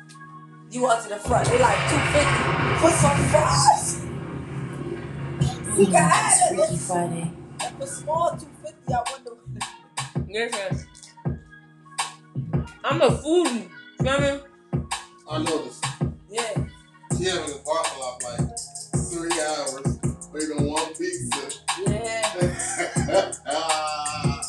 You 0.71 0.83
want 0.83 1.03
to 1.03 1.09
the 1.09 1.17
front. 1.17 1.49
They 1.49 1.59
like 1.59 1.79
250 1.91 2.79
for 2.81 2.91
some 2.91 3.19
fries. 3.29 4.05
You 5.77 5.87
can 5.87 5.95
have 5.95 6.33
it's 6.33 6.53
it. 6.53 6.55
Freaky 6.55 6.77
Friday. 6.77 7.33
If 7.61 7.81
it's 7.81 7.97
small 7.97 8.31
250, 8.39 8.95
I 8.95 9.03
wonder. 9.11 9.33
Listen. 10.29 10.87
I'm 12.85 13.03
a 13.03 13.11
foodie. 13.11 13.69
Feel 14.03 14.21
me? 14.21 14.41
I 15.31 15.39
noticed. 15.43 15.85
Yeah. 16.31 16.55
She 17.19 17.25
having 17.25 17.55
a 17.55 17.59
parking 17.59 17.99
lot 18.01 18.23
for 18.23 18.33
like 18.33 18.49
three 19.11 19.41
hours 19.43 19.99
waiting 20.33 20.57
on 20.57 20.65
one 20.71 20.95
pizza. 20.95 21.61
Yeah. 21.87 22.23
Ah, 23.47 24.41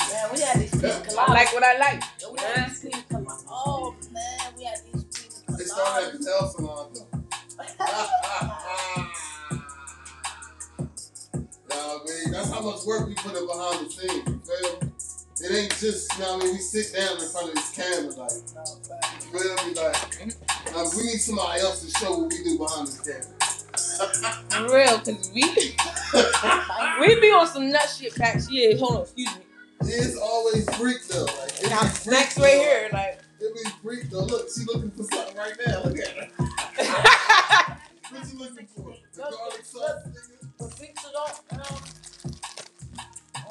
Man, 0.00 0.28
we 0.34 0.40
had 0.40 0.58
these 0.60 0.70
pina 0.72 1.02
I 1.18 1.32
like 1.32 1.52
what 1.54 1.64
I 1.64 1.78
like. 1.78 2.02
Yo, 2.20 2.30
we 2.32 2.38
had 2.40 2.68
these 2.68 2.80
pina 2.80 3.02
coladas. 3.10 3.44
Oh 3.48 3.94
man, 4.12 4.52
we 4.58 4.64
had 4.64 4.78
these 4.92 5.04
pina 5.04 5.56
they 5.56 5.64
started 5.64 6.06
at 6.08 6.12
the 6.12 6.18
nail 6.18 6.46
salon 6.48 6.92
though. 6.92 7.08
nah, 11.70 11.98
man, 12.04 12.32
that's 12.32 12.50
how 12.52 12.60
much 12.60 12.84
work 12.86 13.08
we 13.08 13.14
put 13.14 13.34
in 13.34 13.46
behind 13.46 13.86
the 13.86 13.90
scenes. 13.90 14.43
You 15.54 15.54
feel 15.54 15.54
me? 15.54 15.56
It 15.58 15.62
ain't 15.62 15.78
just, 15.80 16.12
you 16.14 16.20
know 16.24 16.32
what 16.34 16.42
I 16.42 16.44
mean? 16.46 16.54
We 16.54 16.60
sit 16.60 16.92
down 16.96 17.18
in 17.22 17.28
front 17.28 17.48
of 17.50 17.54
this 17.54 17.70
camera, 17.72 18.10
like, 18.14 18.32
No, 18.54 18.64
you 19.32 19.38
feel 19.38 19.56
me? 19.68 19.74
Like, 19.74 19.96
um, 20.76 20.86
we 20.96 21.02
need 21.04 21.20
somebody 21.20 21.60
else 21.60 21.80
to 21.84 21.90
show 21.98 22.10
what 22.18 22.28
we 22.30 22.42
do 22.44 22.58
behind 22.58 22.86
this 22.88 23.00
camera. 23.00 23.24
For 24.50 24.64
real, 24.74 24.98
cause 25.00 25.30
we 25.34 25.42
we 27.00 27.20
be 27.20 27.30
on 27.32 27.46
some 27.46 27.70
nut 27.70 27.88
shit 27.96 28.14
back 28.16 28.40
here. 28.48 28.76
Hold 28.78 28.96
on, 28.96 29.02
excuse 29.02 29.34
me. 29.36 29.42
It's 29.82 30.16
always 30.16 30.64
freak 30.76 31.06
though. 31.08 31.24
Like, 31.24 31.62
it 31.62 31.68
Got 31.70 31.82
be 31.82 31.88
snacks 31.90 32.34
freak, 32.34 32.44
right 32.44 32.54
though. 32.54 32.60
here, 32.62 32.88
like. 32.92 33.18
It 33.40 33.54
be 33.64 33.70
freak 33.82 34.10
though. 34.10 34.24
Look, 34.24 34.48
she 34.56 34.64
looking 34.64 34.90
for 34.92 35.02
something 35.04 35.36
right 35.36 35.54
now. 35.66 35.82
Look 35.84 35.98
at 35.98 36.08
her. 36.08 36.28
What 38.10 38.22
you 38.32 38.38
looking 38.38 38.66
for? 38.76 38.94
The 39.14 39.22
garlic 39.22 39.64
sauce, 39.64 40.02
nigga? 40.06 40.38
The 40.58 40.66
pizza 40.78 41.08
don't, 41.12 41.40
you 41.50 41.58
know. 41.58 41.74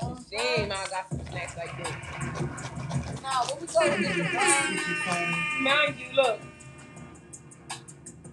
um, 0.08 0.16
Damn, 0.32 0.72
I 0.72 0.74
got 0.90 1.06
some 1.48 1.54
snacks 1.54 1.58
like 1.58 1.78
this. 1.78 3.22
Nah, 3.22 3.30
what 3.46 3.62
we 3.62 3.68
gonna 3.68 4.02
get 4.02 4.16
the 4.18 4.24
fries? 4.26 5.62
Mind 5.62 5.96
you, 6.00 6.16
look. 6.16 6.40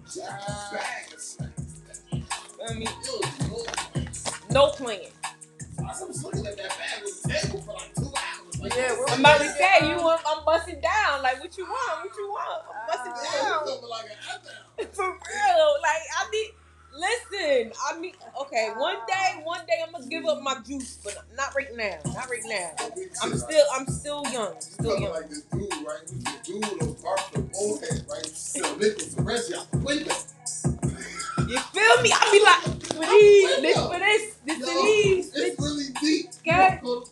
Just 0.05 0.17
a 0.19 0.75
bag 0.75 1.13
of 1.13 1.19
snacks. 1.19 2.01
I 2.69 2.73
mean, 2.73 2.87
Ew, 3.05 3.21
Lord. 3.49 4.09
no 4.51 4.67
playing. 4.71 5.09
I 5.79 5.83
was 5.83 6.23
looking 6.23 6.45
at 6.45 6.57
that 6.57 6.69
bag 6.77 7.01
with 7.03 7.23
the 7.23 7.29
table 7.29 7.61
for 7.61 7.73
like 7.73 7.95
two 7.95 8.05
hours. 8.05 8.59
Like, 8.61 8.75
Yeah, 8.75 8.91
we're- 8.91 9.05
I'm 9.11 9.19
about 9.21 9.39
to 9.41 9.49
say 9.49 9.89
you. 9.89 9.95
want- 10.03 10.21
I'm 10.27 10.45
busting 10.45 10.79
down. 10.81 11.21
Like 11.23 11.39
what 11.41 11.57
you 11.57 11.65
want? 11.65 12.05
What 12.05 12.17
you 12.17 12.29
want? 12.29 12.63
I'm 12.69 12.87
busting. 12.87 13.13
Yeah, 13.33 13.49
down. 13.65 13.89
like 13.89 14.05
an 14.05 14.17
apple. 14.29 14.93
For 14.93 15.05
real. 15.05 15.75
Like 15.81 16.03
I 16.17 16.29
need. 16.31 16.50
Listen, 17.01 17.71
I 17.89 17.99
mean, 17.99 18.13
okay. 18.41 18.69
One 18.75 18.97
day, 19.07 19.41
one 19.43 19.65
day, 19.65 19.73
I'm 19.83 19.91
gonna 19.91 20.05
give 20.05 20.23
up 20.25 20.39
my 20.43 20.57
juice, 20.63 20.99
but 21.03 21.17
not 21.35 21.55
right 21.55 21.75
now. 21.75 21.97
Not 22.13 22.29
right 22.29 22.43
now. 22.45 22.71
I'm 23.23 23.35
still, 23.39 23.65
I'm 23.73 23.87
still 23.87 24.23
young. 24.31 24.53
Still 24.59 24.99
young. 24.99 25.11
like 25.11 25.27
this 25.27 25.41
dude, 25.41 25.63
right? 25.83 25.97
Who's 26.01 26.23
the 26.23 26.39
dude 26.43 26.63
on 26.63 26.93
Barker 27.01 27.41
Bullhead, 27.41 28.05
right? 28.07 28.25
Still 28.27 28.77
Nichols 28.77 29.17
and 29.17 29.25
Reggie 29.25 29.55
out 29.55 29.71
the 29.71 29.77
window. 29.79 30.13
You 31.49 31.59
feel 31.73 32.01
me? 32.03 32.13
I 32.13 32.29
be 32.31 32.39
like, 32.43 32.61
for 32.93 33.05
these, 33.07 33.61
this 33.61 33.77
for 33.77 33.97
this, 33.97 34.35
this 34.45 34.59
Yo, 34.59 34.65
for 34.67 34.73
these. 34.85 35.31
It's 35.35 35.59
really 35.59 35.89
deep. 35.99 36.29
Okay. 36.47 36.79
You 36.83 37.05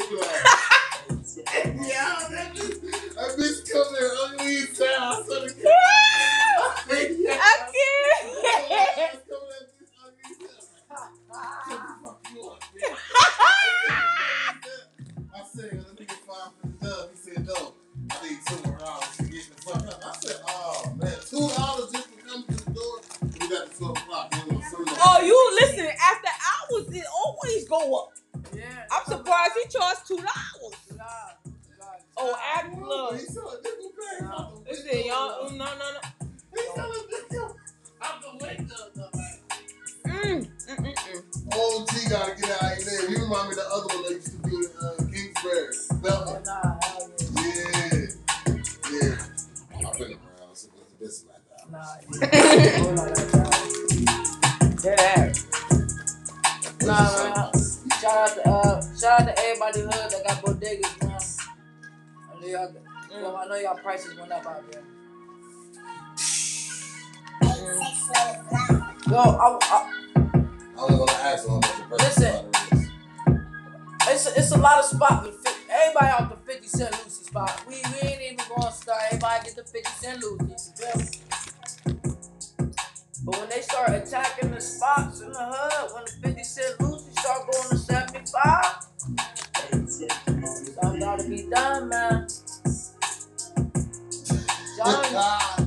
go 0.00 0.40
that. 3.74 3.74
Bitch 3.74 3.74
come 3.84 3.94
there 3.94 4.10
ugly 4.24 4.56
as 4.58 4.78
hell. 4.78 5.02
I 5.02 5.22
saw 5.22 5.40
the 5.40 5.48
I 15.34 15.36
said, 15.52 15.84
let 15.86 15.98
me 16.00 16.06
get 16.06 16.16
five 16.18 16.50
for 16.60 16.66
the 16.68 16.86
dub. 16.86 17.10
He 17.12 17.16
said, 17.16 17.46
no, 17.46 17.74
I 18.10 18.28
need 18.28 18.38
two 18.46 18.63
I, 69.30 69.58
I, 69.62 69.92
I 70.76 70.82
was 70.82 70.98
gonna 70.98 71.12
ask 71.12 71.48
how 71.48 71.54
much 71.56 71.76
the 71.76 71.82
price 71.84 72.18
Listen. 72.18 72.46
of 72.46 72.52
butter 72.52 72.76
is. 72.76 72.88
it's 74.08 74.26
a, 74.26 74.38
it's 74.38 74.52
a 74.52 74.58
lot 74.58 74.78
of 74.78 74.84
spots 74.84 75.26
with 75.26 75.36
50, 75.36 75.60
everybody 75.70 76.06
out 76.06 76.44
the 76.46 76.52
50 76.52 76.68
cent 76.68 76.92
Lucy 76.92 77.24
spot. 77.24 77.64
We, 77.66 77.76
we 77.76 78.08
ain't 78.08 78.22
even 78.22 78.44
gonna 78.54 78.70
start. 78.70 79.00
Everybody 79.06 79.44
get 79.46 79.56
the 79.56 79.64
50 79.64 79.90
cent 79.92 80.22
Lucy. 80.22 80.72
But 83.24 83.38
when 83.38 83.48
they 83.48 83.62
start 83.62 83.90
attacking 83.90 84.50
the 84.50 84.60
spots 84.60 85.22
in 85.22 85.32
the 85.32 85.38
hood, 85.38 85.94
when 85.94 86.04
the 86.04 86.28
50 86.28 86.44
cent 86.44 86.80
Lucy 86.82 87.10
start 87.12 87.50
going 87.50 87.68
to 87.70 87.78
75, 87.78 88.64
something 90.82 91.00
gotta 91.00 91.28
be 91.28 91.48
done, 91.48 91.88
man. 91.88 92.28
John, 94.76 95.63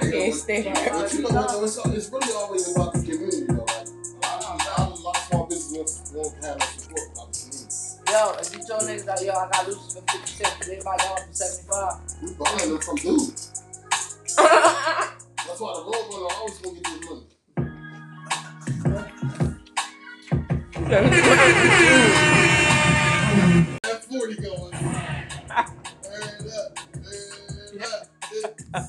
God. 0.00 0.08
I 0.08 0.62
can't 0.62 0.92
But 0.92 1.12
you 1.12 1.22
know 1.22 1.28
what. 1.30 1.64
It's, 1.64 1.76
it's 1.86 2.12
really 2.12 2.32
always 2.34 2.74
about 2.74 2.92
the 2.94 3.00
community, 3.00 3.44
though. 3.48 3.64
Like, 3.64 3.88
a 3.88 4.26
lot 4.26 4.44
of, 4.44 4.60
a 4.60 4.64
lot 4.64 4.78
of, 4.78 4.98
a 4.98 5.02
lot 5.02 5.16
of 5.16 5.22
small 5.24 5.46
businesses 5.46 6.12
won't 6.14 6.44
have 6.44 6.58
no 6.58 6.66
support 6.66 7.08
without 7.10 7.32
the 7.32 7.38
community. 7.38 7.68
yo, 8.10 8.20
if 8.40 8.52
you 8.54 8.60
tell 8.66 8.80
niggas 8.80 9.04
that, 9.06 9.22
yo, 9.22 9.32
I 9.32 9.48
got 9.50 9.66
Lucy 9.66 10.00
for 10.00 10.04
50 10.12 10.26
cents, 10.26 10.54
but 10.58 10.68
everybody 10.68 11.02
going 11.02 11.26
for 11.26 11.34
75. 11.34 12.22
We 12.22 12.28
buying 12.34 12.70
them 12.70 12.80
from 12.80 12.96
dudes. 12.96 13.64
That's 14.38 15.60
why 15.60 15.72
the 15.74 15.82
road 15.82 16.06
runner 16.12 16.34
always 16.36 16.58
gonna 16.58 16.74
get 16.76 16.84
this 16.84 17.02
money. 17.08 17.26
That 23.82 24.04
40 24.04 24.34
going. 24.36 24.74
I 25.50 25.60
up, 25.60 26.78
turn 26.92 27.82
up. 27.82 28.06
It's, 28.30 28.42
look, 28.42 28.88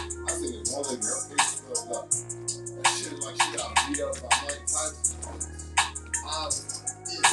I 6.31 6.49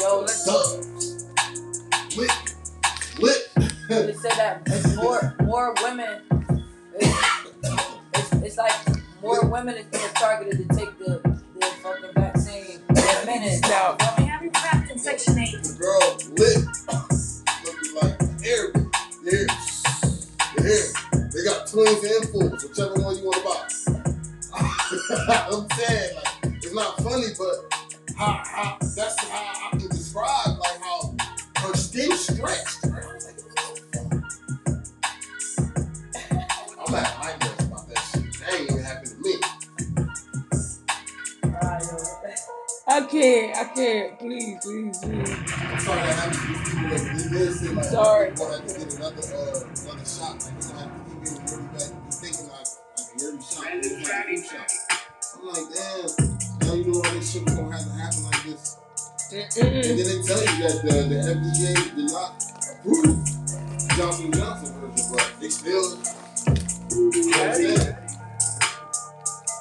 Yo, 0.01 0.21
let's- 0.21 0.45
Subs. 0.45 1.25
Lit. 2.17 2.31
Lit. 3.19 3.51
They 3.89 4.13
say 4.13 4.29
that 4.37 4.63
it's 4.67 4.97
more 4.97 5.35
more 5.43 5.75
women. 5.83 6.23
It's, 6.95 7.19
it's, 8.15 8.33
it's 8.33 8.57
like 8.59 8.73
more 9.23 9.45
women 9.49 9.77
is 9.77 9.87
being 9.87 10.13
targeted 10.15 10.69
to 10.69 10.77
take 10.77 10.99
the 10.99 11.21
the 11.59 11.67
fucking 11.83 12.13
vaccine 12.15 12.81
than 12.89 13.27
men 13.27 13.43
is. 13.45 13.61
No. 13.63 13.97
You 14.01 14.07
feel 14.07 14.25
me? 14.25 14.31
Have 14.31 14.43
you 14.43 14.51
trapped 14.51 14.91
in 14.91 14.99
section 14.99 15.39
8? 15.39 15.53
The 15.63 15.75
girl 15.79 16.19
lit. 16.37 16.59
Looking 17.65 17.95
like 18.03 18.47
air. 18.47 18.73
There. 19.25 19.47
There. 20.57 21.31
They 21.33 21.45
got 21.45 21.67
twins 21.67 22.05
and 22.05 22.29
fools, 22.31 22.65
whichever 22.65 22.95
one 23.03 23.17
you 23.17 23.25
want 23.25 23.37
to 23.37 23.43
buy. 23.45 23.65
I'm 25.51 25.69
saying, 25.71 26.15
like, 26.17 26.55
it's 26.57 26.75
not 26.75 26.97
funny, 27.03 27.27
but 27.39 27.78
how, 28.19 28.43
how 28.45 28.79
that's 28.97 29.25
how 29.29 29.69
I 29.69 29.71
can 29.79 29.89
describe 29.89 30.59
like 30.59 30.81
how 30.83 31.17
her 31.59 31.75
skin 31.75 32.11
stretched. 32.17 32.85
I 32.85 32.89
was 33.15 33.27
like, 33.27 33.39
what 33.45 33.93
the 33.93 34.23
fuck? 36.75 36.89
I'm 36.89 36.95
at 36.97 37.19
nightmares 37.23 37.67
about 37.69 37.89
that 37.89 37.99
shit. 38.13 38.35
That 38.41 38.55
ain't 38.55 38.71
even 38.73 38.85
happened 38.85 39.13
to 39.13 39.19
me. 39.23 39.35
Alright, 41.45 41.83
yo. 41.85 41.99
I 42.89 43.01
can't. 43.07 43.57
I 43.57 43.65
can't. 43.75 44.19
Please, 44.19 44.59
please, 44.63 44.99
please. 44.99 45.31
I'm 45.57 45.81
sorry 45.81 46.01
that 46.03 46.17
happened 46.17 46.35
to 46.35 46.49
these 46.49 46.71
people 46.71 46.89
that 46.91 47.31
they 47.33 47.39
did 47.39 47.55
say 47.55 47.69
like 47.69 47.85
Sorry. 47.85 48.29
I'm 48.31 48.35
gonna 48.37 48.57
have 48.57 48.67
to 48.67 48.79
get 48.79 48.95
another 48.95 49.23
uh 49.23 49.61
another 49.61 50.07
shot. 50.07 50.43
Like 50.43 50.55
you're 50.55 50.73
gonna 50.75 50.81
have 50.81 50.93
to 50.95 51.11
keep 51.11 51.25
getting 51.25 51.47
really 51.47 51.69
back. 51.69 51.91
You 52.07 52.13
thinking 52.13 52.49
like 52.49 52.69
like 52.99 53.09
a 53.15 53.21
yearly 53.21 53.43
shot, 53.43 53.67
or 53.67 53.77
like 53.77 53.85
a 53.85 54.07
flu 54.27 54.43
shot. 54.43 54.73
I'm 55.37 55.47
like, 55.49 55.75
damn, 55.75 56.38
now 56.69 56.75
you 56.75 56.85
know 56.85 57.01
all 57.01 57.13
this 57.15 57.33
shit 57.33 57.45
was 57.45 57.55
gonna 57.55 57.73
have 57.73 57.85
to 57.87 57.93
happen 57.93 58.25
like 58.25 58.45
this. 58.45 58.77
And 59.33 59.49
Mm-mm. 59.49 59.83
then 59.83 59.97
they 59.97 60.21
tell 60.21 60.41
you 60.41 60.55
that 60.61 60.77
the, 60.85 60.93
the 61.09 61.19
FDA 61.33 61.97
did 61.97 62.13
not 62.13 62.45
approve 62.69 63.17
Johnson 63.97 64.33
Johnson 64.33 64.75
version, 64.81 65.07
but 65.13 65.33
they 65.41 65.49
still 65.49 65.97
you 66.99 67.31
know 67.31 67.39
what 67.39 67.49
I'm 67.49 67.55
saying? 67.55 67.97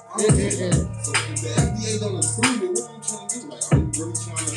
I 0.08 0.18
don't 0.18 0.36
get 0.36 0.54
it. 0.54 0.74
So 0.74 1.12
if 1.16 1.42
the 1.42 1.50
FDA 1.56 2.00
don't 2.00 2.20
approve 2.20 2.64
it, 2.64 2.72
what 2.76 2.90
are 2.90 2.96
you 2.96 3.04
trying 3.04 3.28
to 3.28 3.40
do? 3.40 3.48
Like, 3.48 3.64
are 3.72 3.78
you 3.78 3.92
really 3.96 4.16
trying 4.20 4.48
to 4.48 4.56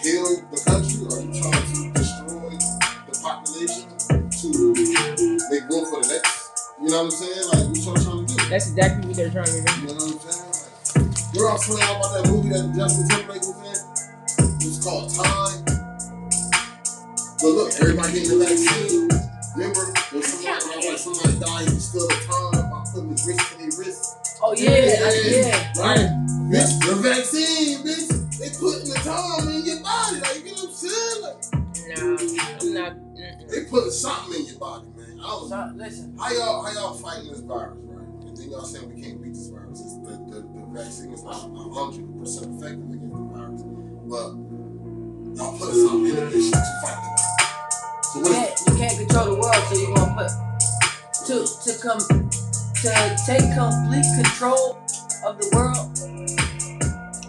heal 0.00 0.28
the 0.50 0.58
country, 0.66 1.00
or 1.04 1.16
are 1.16 1.24
you 1.24 1.32
trying 1.40 1.64
to 1.64 1.92
destroy 1.96 2.52
the 3.08 3.14
population 3.22 3.88
to 4.28 4.48
make 5.48 5.64
room 5.68 5.84
for 5.88 6.02
the 6.02 6.08
next? 6.08 6.40
You 6.80 6.88
know 6.88 7.04
what 7.04 7.04
I'm 7.04 7.10
saying? 7.10 7.48
Like, 7.48 7.68
what 7.68 7.78
y'all 7.80 7.96
trying 7.96 8.26
to 8.26 8.34
do? 8.34 8.48
That's 8.48 8.68
exactly 8.68 9.08
what 9.08 9.16
they're 9.16 9.30
trying 9.30 9.46
to 9.46 9.60
do. 9.60 9.80
You 9.80 9.86
know 9.88 10.19
what 11.34 11.52
I'm 11.52 11.58
saying? 11.58 11.78
Like, 11.78 11.78
you're 11.78 11.78
all 11.78 11.78
playing 11.78 11.82
out 11.82 11.96
about 11.96 12.12
that 12.14 12.30
movie 12.30 12.48
that 12.50 12.74
Justin 12.76 13.08
Timberlake 13.08 13.42
was 13.42 13.58
in. 13.62 13.78
It 14.60 14.64
was 14.66 14.84
called 14.84 15.14
Time. 15.14 15.64
But 17.40 17.48
look, 17.48 17.72
everybody 17.80 18.12
getting 18.14 18.38
the 18.38 18.44
vaccine. 18.44 19.08
Remember, 19.56 19.92
when 20.12 20.22
somebody, 20.22 20.88
like, 20.88 20.98
somebody 20.98 21.40
died, 21.40 21.68
he 21.68 21.80
still 21.80 22.08
the 22.08 22.14
time 22.26 22.70
by 22.70 22.84
putting 22.92 23.10
his 23.10 23.26
wrist 23.26 23.52
to 23.52 23.58
their 23.58 23.72
wrist. 23.78 24.38
Oh 24.42 24.54
yeah, 24.56 24.70
yeah. 24.70 25.72
Right? 25.78 26.08
Bitch, 26.50 26.80
the 26.86 26.94
vaccine, 27.02 27.78
bitch. 27.84 28.38
They 28.38 28.50
putting 28.58 28.88
the 28.88 29.00
time 29.04 29.48
in 29.48 29.64
your 29.66 29.82
body. 29.82 30.20
Like, 30.20 30.44
you 30.44 30.52
know 30.54 30.64
what 30.64 30.70
I'm 30.70 30.74
saying? 30.74 31.22
Like, 31.22 31.38
No, 31.98 32.16
I'm 32.16 32.74
not. 32.74 32.92
Mm-mm. 32.96 33.50
they 33.50 33.64
putting 33.64 33.90
something 33.90 34.40
in 34.40 34.46
your 34.46 34.58
body, 34.58 34.88
man. 34.96 35.20
I 35.20 35.28
don't 35.28 35.48
So, 35.48 35.72
listen, 35.76 36.16
How 36.18 36.32
y'all, 36.32 36.64
how 36.64 36.72
y'all 36.72 36.94
fighting 36.94 37.28
this 37.28 37.40
virus, 37.40 37.78
right? 37.82 37.99
And 38.50 38.58
then 38.58 38.58
y'all 38.58 38.66
saying 38.66 38.94
we 38.94 39.00
can't 39.00 39.22
beat 39.22 39.34
this 39.34 39.48
virus. 39.48 39.80
It's 39.80 39.94
the, 39.98 40.10
the, 40.26 40.42
the 40.42 40.66
vaccine 40.74 41.12
is 41.12 41.22
not 41.22 41.46
100% 41.54 42.58
effective 42.58 42.90
against 42.90 43.14
the 43.14 43.26
virus. 43.30 43.62
But 44.10 44.34
y'all 45.38 45.58
put 45.58 45.70
some 45.70 46.06
inhibition 46.06 46.50
to 46.50 46.74
fight 46.82 46.98
the 46.98 47.10
virus. 47.14 47.30
So 48.10 48.18
you 48.18 48.24
what 48.26 48.32
is 48.32 48.34
can't, 48.34 48.60
you 48.66 48.74
can't 48.74 48.98
control 48.98 49.26
the 49.30 49.38
world, 49.38 49.62
so 49.70 49.74
you're 49.78 49.94
gonna 49.94 50.18
put 50.18 50.30
to 51.30 51.46
to 51.46 51.70
come 51.78 52.02
to 52.82 52.90
take 53.22 53.46
complete 53.54 54.08
control 54.18 54.82
of 55.22 55.38
the 55.38 55.46
world. 55.54 55.94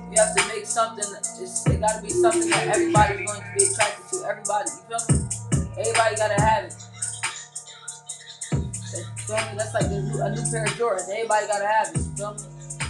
You 0.10 0.18
have 0.18 0.34
to 0.36 0.48
make 0.50 0.66
something. 0.66 1.06
It's, 1.38 1.68
it 1.68 1.80
got 1.80 1.98
to 1.98 2.02
be 2.02 2.10
something 2.10 2.50
that 2.50 2.68
everybody's 2.68 3.30
going 3.30 3.42
to 3.42 3.52
be 3.56 3.64
attracted 3.70 4.10
to. 4.10 4.26
Everybody, 4.26 4.70
you 4.74 4.98
feel 4.98 5.06
me? 5.14 5.30
Everybody 5.78 6.16
gotta 6.18 6.42
have 6.42 6.66
it. 6.66 6.91
Feel 9.32 9.40
me? 9.48 9.56
That's 9.56 9.74
like 9.74 9.86
a 9.86 9.90
new, 9.90 10.22
a 10.22 10.30
new 10.30 10.44
pair 10.52 10.66
of 10.66 10.72
Jordans. 10.76 11.08
Everybody 11.08 11.48
gotta 11.48 11.66
have 11.66 11.88
it. 11.96 11.98
You 11.98 12.04
feel 12.18 12.34
me? 12.34 12.44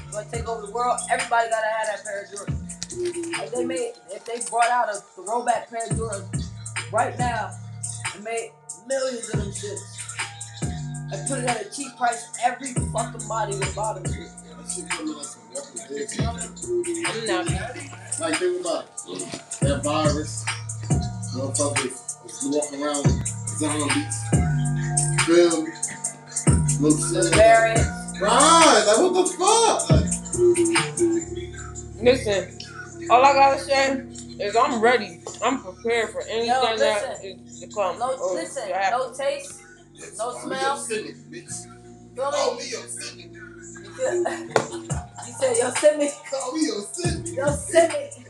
You 0.09 0.13
want 0.13 0.25
to 0.25 0.35
take 0.35 0.47
over 0.49 0.65
the 0.65 0.71
world? 0.71 0.99
Everybody 1.11 1.49
gotta 1.49 1.67
have 1.67 1.85
that 1.85 2.03
pair 2.03 2.23
of 2.23 2.29
Jordans. 2.29 3.43
If 3.43 3.51
they 3.51 3.63
made, 3.63 3.93
if 4.09 4.25
they 4.25 4.41
brought 4.49 4.71
out 4.71 4.89
a 4.89 4.95
throwback 4.95 5.69
pair 5.69 5.85
of 5.85 5.95
Jordans 5.95 6.49
right 6.91 7.17
now 7.19 7.51
and 8.15 8.23
made 8.23 8.51
millions 8.87 9.29
of 9.29 9.39
them 9.39 9.51
shits 9.51 10.01
and 11.13 11.29
put 11.29 11.39
it 11.39 11.45
at 11.45 11.61
a 11.61 11.69
cheap 11.69 11.95
price, 11.95 12.25
every 12.43 12.73
fucking 12.73 13.27
body 13.27 13.53
would 13.57 13.75
buy 13.75 13.93
them 13.93 14.11
shit. 14.11 14.27
like. 17.27 17.59
Like, 18.19 18.35
think 18.39 18.61
about 18.61 18.85
it. 18.85 19.41
That 19.61 19.81
virus, 19.83 20.43
motherfuckers 21.35 22.51
walking 22.51 22.81
around 22.81 23.03
with 23.03 23.27
zombies. 23.59 24.15
Feel 25.25 25.65
me? 25.65 26.00
You 26.81 26.89
know 26.89 26.95
what 26.95 27.03
I'm 27.05 27.13
The 27.13 27.23
saying? 27.23 27.35
variants. 27.35 28.21
Right, 28.21 28.83
like 28.87 28.97
what 28.97 29.13
the 29.13 29.25
fuck? 29.37 29.89
Listen, 32.01 32.59
all 33.09 33.23
I 33.25 33.33
gotta 33.33 33.59
say 33.59 34.03
is 34.39 34.55
I'm 34.55 34.81
ready. 34.81 35.21
I'm 35.43 35.61
prepared 35.61 36.09
for 36.11 36.21
anything 36.23 36.47
Yo, 36.47 36.77
that 36.77 37.19
listen. 37.19 37.41
is 37.47 37.59
to 37.61 37.67
come. 37.67 37.99
No, 37.99 38.17
or 38.17 38.33
listen, 38.35 38.69
no 38.91 39.13
taste. 39.13 39.61
No 40.17 40.31
call 40.31 40.41
smell. 40.41 40.75
Yosemite, 40.77 41.13
bitch. 41.31 41.53
Feel 42.15 42.31
Call 42.31 42.55
me? 42.55 42.63
me 42.63 42.71
Yosemite. 42.71 43.31
You 43.83 43.91
feel- 43.91 44.25
you 45.27 45.33
said 45.39 45.57
Yosemite. 45.59 46.13
Call 46.31 46.53
me 46.53 46.65
Yosemite. 46.67 47.31
Yosemite. 47.35 48.25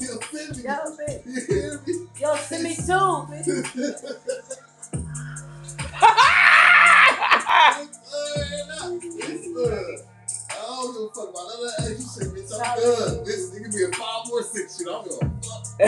Yosemite. 0.00 0.62
Yosemite. 0.62 1.22
You 1.26 1.40
hear 1.46 1.80
me? 1.86 1.94
Yosemite 2.20 2.76
too, 2.76 2.82
bitch. 3.30 4.56
I'm 15.80 15.86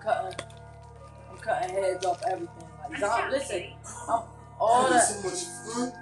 cutting, 0.00 0.46
I'm 1.30 1.38
cutting 1.38 1.70
heads 1.70 2.04
off 2.04 2.22
everything. 2.28 2.68
Like, 2.90 3.00
dog, 3.00 3.30
listen, 3.30 3.72
I'm 4.08 4.22
all 4.60 4.90
that. 4.90 4.98
so 4.98 5.28
much 5.28 5.44
fun. 5.74 5.92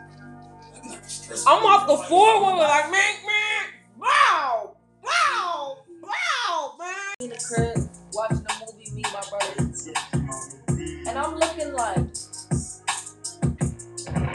I'm 1.46 1.64
off 1.64 1.86
the 1.86 1.96
floor 2.08 2.40
with 2.40 2.54
it 2.56 2.66
like, 2.66 2.90
man, 2.90 3.14
man, 3.24 3.66
wow, 3.96 4.76
wow, 5.04 5.78
wow, 6.02 6.74
man. 6.78 7.14
in 7.20 7.28
the 7.30 7.36
crib 7.36 7.88
watching 8.12 8.38
a 8.38 8.66
movie, 8.66 8.90
me, 8.90 9.02
and 9.04 9.12
my 9.12 9.22
brother. 9.30 9.54
And 11.06 11.18
I'm 11.18 11.36
looking 11.36 11.72
like, 11.74 12.13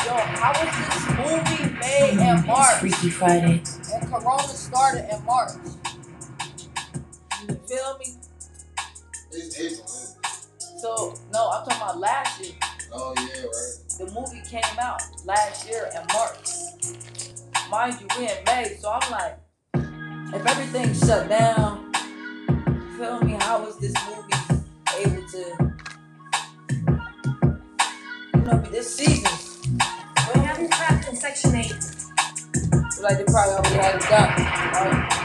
yo, 0.10 0.16
how 0.18 0.52
was 0.54 0.72
this 0.76 1.06
movie 1.18 1.80
made 1.80 2.18
in 2.20 2.46
March? 2.46 2.80
Freaky 2.80 3.10
Friday. 3.10 3.64
And 3.94 4.12
Corona 4.12 4.48
started 4.48 5.08
in 5.14 5.24
March. 5.26 5.52
You 7.48 7.56
feel 7.68 7.98
me? 8.00 8.06
It's 9.32 9.60
April. 9.60 9.88
So, 10.80 11.14
no, 11.34 11.50
I'm 11.50 11.66
talking 11.66 11.78
about 11.78 12.00
last 12.00 12.42
year. 12.42 12.54
Oh 12.92 13.14
yeah, 13.18 13.44
right. 13.44 13.78
The 14.00 14.06
movie 14.16 14.42
came 14.50 14.80
out 14.80 15.02
last 15.26 15.68
year 15.70 15.90
in 15.94 16.02
March. 16.14 16.50
Mind 17.70 18.00
you, 18.02 18.08
we 18.18 18.30
in 18.30 18.44
May, 18.46 18.78
so 18.80 18.92
I'm 18.92 19.12
like, 19.12 19.38
if 20.34 20.46
everything 20.46 20.94
shut 20.96 21.30
down, 21.30 21.92
feel 22.98 23.22
me, 23.22 23.34
how 23.34 23.64
was 23.64 23.78
this 23.80 23.94
movie 24.08 24.34
able 24.98 25.28
to, 25.30 25.74
you 28.34 28.42
know, 28.42 28.58
be 28.58 28.70
this 28.70 28.96
season? 28.96 29.19
8. 31.46 31.74
Like 33.02 33.18
they 33.18 33.24
probably 33.24 33.54
already 33.56 33.76
had 33.76 33.96
it 33.96 34.02
done, 34.10 34.30
right? 34.74 35.20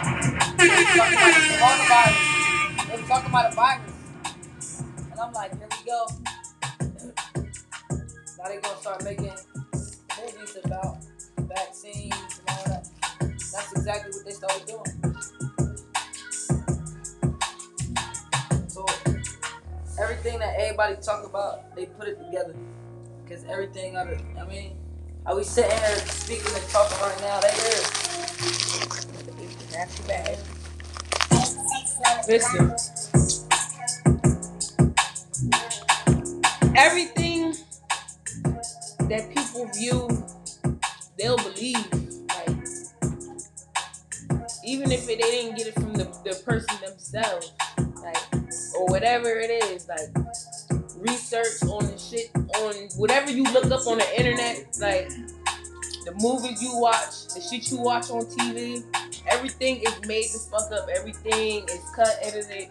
They 2.89 3.03
talking 3.09 3.29
about 3.31 3.51
the. 3.51 3.57
Virus. 3.57 4.83
And 5.11 5.21
I'm 5.21 5.33
like, 5.33 5.51
here 5.59 5.69
we 5.71 5.85
go. 5.87 6.07
Now 8.39 8.45
they 8.49 8.59
gonna 8.61 8.81
start 8.81 9.05
making 9.05 9.33
movies 10.21 10.57
about 10.65 10.99
vaccines 11.39 12.41
and 12.41 12.49
all 12.49 12.65
that. 12.67 12.89
That's 13.21 13.73
exactly 13.73 14.13
what 14.13 14.25
they 14.25 14.33
started 14.33 14.67
doing. 14.67 15.15
So 18.69 18.87
everything 20.01 20.39
that 20.39 20.55
everybody 20.59 20.97
talk 21.03 21.25
about, 21.27 21.75
they 21.77 21.87
put 21.87 22.09
it 22.09 22.19
together. 22.25 22.55
Cause 23.29 23.45
everything 23.49 23.97
I 23.97 24.05
mean, 24.47 24.77
are 25.27 25.37
we 25.37 25.43
sitting 25.43 25.71
here 25.71 25.97
speaking 26.07 26.53
and 26.55 26.69
talking 26.69 26.99
right 27.01 27.21
now? 27.21 27.41
They 27.41 27.49
is. 27.49 27.91
That's 29.73 30.01
bad. 30.07 30.39
Listen. 32.29 32.75
Everything 36.77 37.55
that 39.09 39.31
people 39.35 39.67
view, 39.75 40.09
they'll 41.19 41.37
believe. 41.39 41.87
Like, 42.29 42.57
even 44.65 44.93
if 44.93 45.09
it, 45.09 45.21
they 45.21 45.31
didn't 45.31 45.57
get 45.57 45.69
it 45.69 45.75
from 45.75 45.95
the, 45.95 46.05
the 46.25 46.43
person 46.45 46.77
themselves, 46.85 47.53
like, 48.03 48.35
or 48.77 48.87
whatever 48.87 49.29
it 49.31 49.51
is, 49.51 49.89
like, 49.89 50.11
research 51.05 51.63
on 51.69 51.87
the 51.87 51.99
shit, 51.99 52.31
on 52.35 52.75
whatever 52.97 53.31
you 53.31 53.45
look 53.45 53.67
up 53.67 53.87
on 53.87 53.99
the 53.99 54.19
internet, 54.19 54.77
like, 54.81 55.09
the 56.05 56.13
movies 56.17 56.63
you 56.63 56.79
watch, 56.79 57.29
the 57.35 57.41
shit 57.41 57.71
you 57.71 57.79
watch 57.79 58.11
on 58.11 58.25
TV, 58.27 58.85
everything 59.29 59.81
is 59.83 60.07
made 60.07 60.27
to 60.33 60.39
fuck 60.51 60.71
up. 60.73 60.89
Everything 60.95 61.65
is 61.65 61.81
cut, 61.95 62.19
edited, 62.23 62.69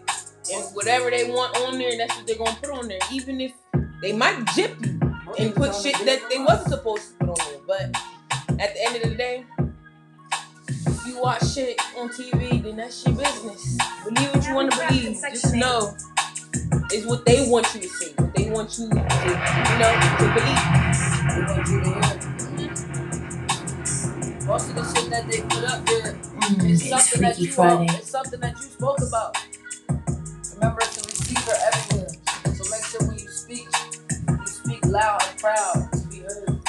and 0.52 0.64
whatever 0.74 1.10
they 1.10 1.30
want 1.30 1.56
on 1.58 1.78
there, 1.78 1.96
that's 1.96 2.16
what 2.16 2.26
they're 2.26 2.36
gonna 2.38 2.56
put 2.62 2.70
on 2.70 2.88
there. 2.88 2.98
Even 3.12 3.40
if 3.40 3.52
they 4.02 4.12
might 4.12 4.44
jip 4.54 4.76
you 4.84 5.00
and 5.38 5.54
put 5.54 5.74
shit 5.74 5.96
that 6.04 6.20
they 6.30 6.38
wasn't 6.38 6.68
supposed 6.68 7.10
to 7.10 7.26
put 7.26 7.40
on 7.40 7.50
there. 7.50 7.60
But 7.66 8.60
at 8.60 8.74
the 8.74 8.84
end 8.86 8.96
of 8.96 9.10
the 9.10 9.16
day, 9.16 9.44
if 10.86 11.06
you 11.06 11.20
watch 11.20 11.44
shit 11.52 11.80
on 11.98 12.10
TV, 12.10 12.62
then 12.62 12.76
that's 12.76 13.04
your 13.04 13.16
business. 13.16 13.78
Believe 14.04 14.34
what 14.34 14.46
you 14.46 14.54
want 14.54 14.70
to 14.70 14.86
believe. 14.86 15.20
Just 15.30 15.54
know 15.54 15.96
it's 16.92 17.06
what 17.06 17.24
they 17.26 17.46
want 17.48 17.66
you 17.74 17.82
to 17.82 17.88
see, 17.88 18.12
what 18.16 18.34
they 18.34 18.50
want 18.50 18.78
you 18.78 18.88
to, 18.90 19.42
you 19.70 19.78
know, 19.78 20.00
to 20.18 20.32
believe. 20.32 20.58
They 21.34 21.42
want 21.42 21.68
you 21.68 21.80
to 21.82 21.90
hear. 21.90 22.20
Most 24.46 24.70
of 24.70 24.76
the 24.76 24.84
shit 24.84 25.10
that 25.10 25.28
they 25.30 25.42
put 25.42 25.64
up 25.64 25.86
there 25.86 26.14
Mm, 26.42 26.70
is 26.70 26.88
something 26.88 27.22
that 27.22 27.38
you 27.38 27.52
Friday. 27.52 27.86
it's 27.94 28.10
something 28.10 28.40
that 28.40 28.52
you 28.56 28.62
spoke 28.64 28.98
about. 29.00 29.36
Remember, 30.54 30.80
it's 30.82 30.98
a 30.98 31.06
receiver 31.06 31.54
everywhere. 31.72 32.54
So 32.54 32.70
make 32.70 32.84
sure 32.84 33.00
when 33.08 33.18
you 33.18 33.28
speak, 33.28 33.68
you 34.28 34.46
speak 34.46 34.86
loud 34.86 35.22
and 35.28 35.38
proud 35.40 35.88
to 35.92 36.08
be 36.08 36.18
heard. 36.20 36.60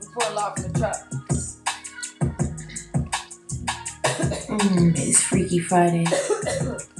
We 0.00 0.06
pour 0.14 0.30
a 0.30 0.34
lot 0.34 0.58
from 0.58 0.72
the 0.72 0.78
trap. 0.78 0.96
Mm, 4.48 4.94
it's 4.98 5.22
Freaky 5.22 5.60
Friday. 5.60 6.06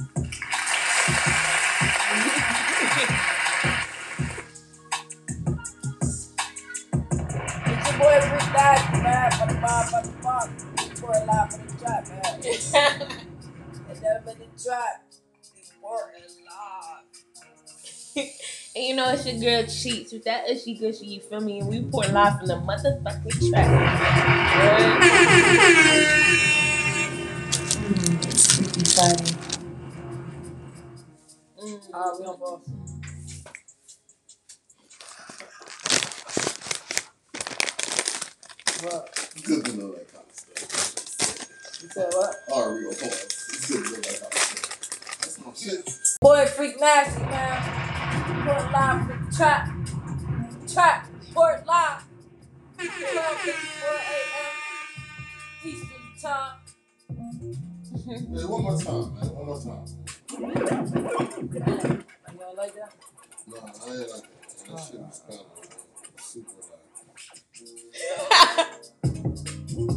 man. 12.73 13.07
It's 13.89 14.01
never 14.01 14.19
been 14.25 14.37
the 14.39 14.63
trap. 14.63 15.03
A 15.83 15.87
lot. 16.45 17.05
And 18.75 18.85
you 18.85 18.95
know 18.95 19.09
it's 19.11 19.25
your 19.25 19.39
girl 19.39 19.67
cheats 19.67 20.11
with 20.13 20.23
that 20.25 20.47
ishy 20.47 20.79
gushy, 20.79 21.07
you 21.07 21.21
feel 21.21 21.39
me? 21.39 21.59
And 21.59 21.69
we 21.69 21.81
pour 21.83 22.03
live 22.03 22.39
from 22.39 22.47
the 22.47 22.55
motherfucking 22.55 23.49
track. 23.49 23.67
Mm, 27.73 28.25
it's 28.25 28.55
Freaky 28.55 28.83
Friday. 28.83 29.37
Mm. 31.59 31.93
Alright, 31.93 32.19
we 32.19 32.25
on 32.25 32.39
boss. 32.39 32.61
What? 38.83 39.29
Good 39.43 39.65
to 39.65 39.77
know 39.77 39.91
that 39.93 40.13
kind 40.13 40.25
of 40.29 40.35
stuff. 40.35 41.66
You 41.81 41.89
said 41.89 42.07
what? 42.13 42.35
All 42.51 42.69
right, 42.69 42.73
we 42.73 42.83
gonna 42.85 42.95
pause. 42.95 43.23
It's 43.49 43.67
good 43.69 43.85
to 43.85 43.91
know 43.91 43.97
that 43.97 44.19
kind 44.19 44.33
of 44.33 44.39
stuff. 44.39 45.19
That's 45.21 45.37
my 45.45 45.53
shit. 45.53 45.81
Boy, 46.21 46.45
freak 46.47 46.79
nasty, 46.79 47.21
man. 47.21 47.61
Report 48.47 48.71
live 48.71 49.07
the 49.07 49.37
trap. 49.37 49.69
Trap. 50.71 51.07
Report 51.27 51.65
live. 51.67 52.03
12:54 52.77 52.89
a.m. 54.17 54.55
Eastern 55.65 56.05
time. 56.19 56.57
Hey, 58.05 58.45
one 58.45 58.61
more 58.63 58.77
time, 58.81 59.13
man. 59.13 59.27
One 59.35 59.45
more 59.45 59.61
time. 59.61 59.85
You 60.29 60.37
don't 62.39 62.57
like 62.57 62.73
that? 62.75 62.91
No, 63.47 63.55
I 63.57 63.59
ain't 63.61 63.77
like 63.77 64.07
that. 64.07 64.23
That 64.67 64.79
shit 64.79 64.99
was 64.99 65.21
kind 65.27 65.39
of 65.39 66.21
super 66.21 66.51
like. 66.59 66.83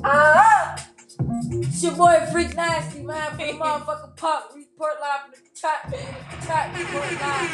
Ah! 0.04 0.89
It's 1.52 1.82
your 1.82 1.96
boy 1.96 2.16
Freak 2.30 2.54
Nasty, 2.54 3.02
man. 3.02 3.32
For 3.32 3.38
the 3.38 3.42
motherfucking 3.54 4.16
pop. 4.16 4.52
Report 4.54 4.92
live 5.00 5.22
from 5.22 5.32
the 5.32 5.60
trap. 5.60 5.92
Trap. 6.42 6.78
Report 6.78 7.12
live. 7.20 7.50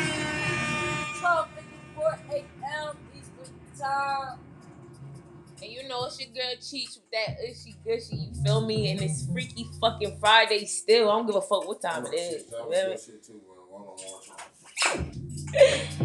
12:54 1.97 2.33
a.m. 2.33 2.97
Eastern 3.17 3.55
time. 3.79 4.39
And 5.63 5.73
you 5.73 5.89
know 5.89 6.05
it's 6.05 6.21
your 6.21 6.29
girl 6.35 6.55
cheats 6.61 6.97
with 6.99 7.11
that 7.13 7.39
ishy 7.43 7.75
gushy, 7.83 8.17
you 8.17 8.45
feel 8.45 8.61
me? 8.61 8.91
And 8.91 9.01
it's 9.01 9.27
freaky 9.33 9.67
fucking 9.81 10.19
Friday 10.21 10.67
still. 10.67 11.11
I 11.11 11.17
don't 11.17 11.27
give 11.27 11.37
a 11.37 11.41
fuck 11.41 11.67
what 11.67 11.81
time 11.81 12.05
it 12.07 12.15
is. 12.15 12.45
That 12.47 12.69
you 12.69 12.91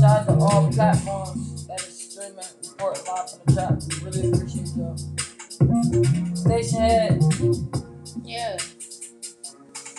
Shout 0.00 0.04
out 0.20 0.26
to 0.28 0.34
all 0.44 0.72
platforms 0.72 1.66
that 1.66 1.80
is 1.82 2.10
streaming, 2.12 2.44
report 2.78 3.06
live 3.08 3.30
from 3.30 3.40
the 3.46 3.52
trap. 3.54 3.80
Really 4.04 4.30
appreciate 4.30 4.68
y'all. 4.76 4.96
Stationhead, 6.34 7.18
Yeah. 8.24 8.56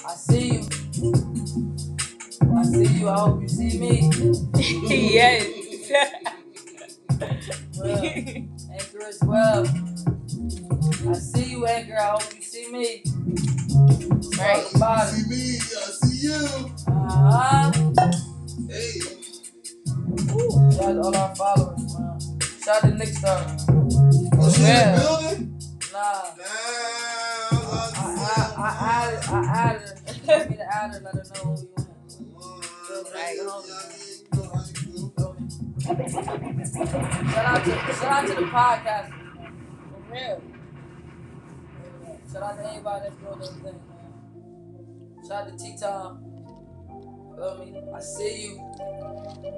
I 0.07 0.15
see 0.15 0.47
you. 0.53 0.67
I 2.57 2.63
see 2.63 2.99
you. 2.99 3.09
I 3.09 3.19
hope 3.19 3.41
you 3.41 3.47
see 3.49 3.79
me. 3.79 4.11
yes. 5.13 5.45
Well, 7.77 8.03
Anchor 8.03 9.03
as 9.07 9.19
well. 9.23 9.67
I 11.09 11.13
see 11.13 11.51
you, 11.51 11.65
Anchor. 11.65 11.97
I 11.99 12.07
hope 12.11 12.35
you 12.35 12.41
see 12.41 12.71
me. 12.71 13.03
Right. 14.39 14.63
Talk 14.63 14.75
about 14.75 15.07
it. 15.09 15.11
See 15.11 15.29
me, 15.29 15.57
I 15.57 15.91
see 15.91 16.27
you. 16.27 16.75
Uh-huh. 16.87 17.71
Hey. 18.69 18.99
Shout 20.75 20.83
out 20.83 20.93
to 20.93 21.01
all 21.01 21.17
our 21.17 21.35
followers, 21.35 21.99
man. 21.99 22.08
Shout 22.69 22.84
out 22.86 22.89
to 22.91 22.95
Nick 22.97 23.08
Star. 23.08 23.58
Oh, 24.38 24.51
she 24.53 24.62
Yeah. 24.62 24.93
in 24.93 24.95
the 24.95 25.01
building? 25.01 25.60
Nah. 25.91 26.21
Damn. 26.38 26.45
I, 27.49 28.53
I, 28.58 28.62
I 28.62 28.69
added, 28.86 29.21
I 29.27 29.34
added 29.58 29.82
her. 29.82 29.93
Let 30.27 30.49
me 30.51 30.55
to 30.55 30.63
add 30.75 30.93
her, 30.93 30.99
let 31.03 31.13
her 31.15 31.23
know 31.34 31.49
who 31.49 31.62
you 31.65 31.67
want. 31.97 32.62
Shout 37.34 37.45
out 37.45 37.63
to, 37.65 37.71
shout 37.95 38.12
out 38.12 38.27
to 38.27 38.34
the 38.36 38.41
podcast. 38.41 39.10
For 39.89 39.99
real. 40.13 40.39
Shout 42.32 42.43
out 42.43 42.55
to 42.55 42.69
anybody 42.69 42.99
that's 43.10 43.15
doing 43.15 43.39
their 43.39 43.47
thing, 43.49 43.79
man. 43.89 45.27
Shout 45.27 45.41
out 45.41 45.58
to 45.58 45.58
T 45.58 45.75
Tom. 45.82 46.21
Feel 47.36 47.65
me? 47.65 47.82
I 47.95 47.99
see 47.99 48.43
you. 48.43 48.53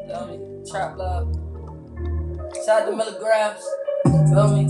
Feel 0.08 0.24
me? 0.28 0.72
Trap 0.72 0.96
Love. 0.96 1.51
Shout 2.54 2.84
out 2.84 2.86
to 2.90 2.96
Milligrams. 2.96 3.64
Feel 4.04 4.56
me? 4.56 4.68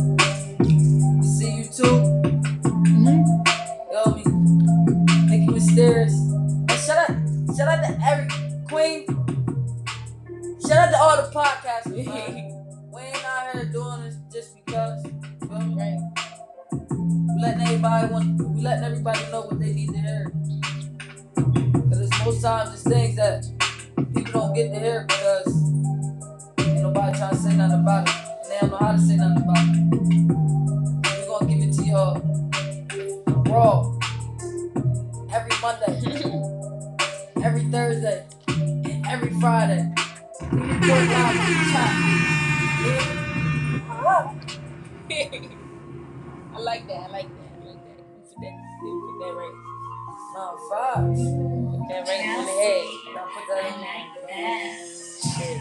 See 1.23 1.51
you 1.57 1.65
too. 1.65 2.10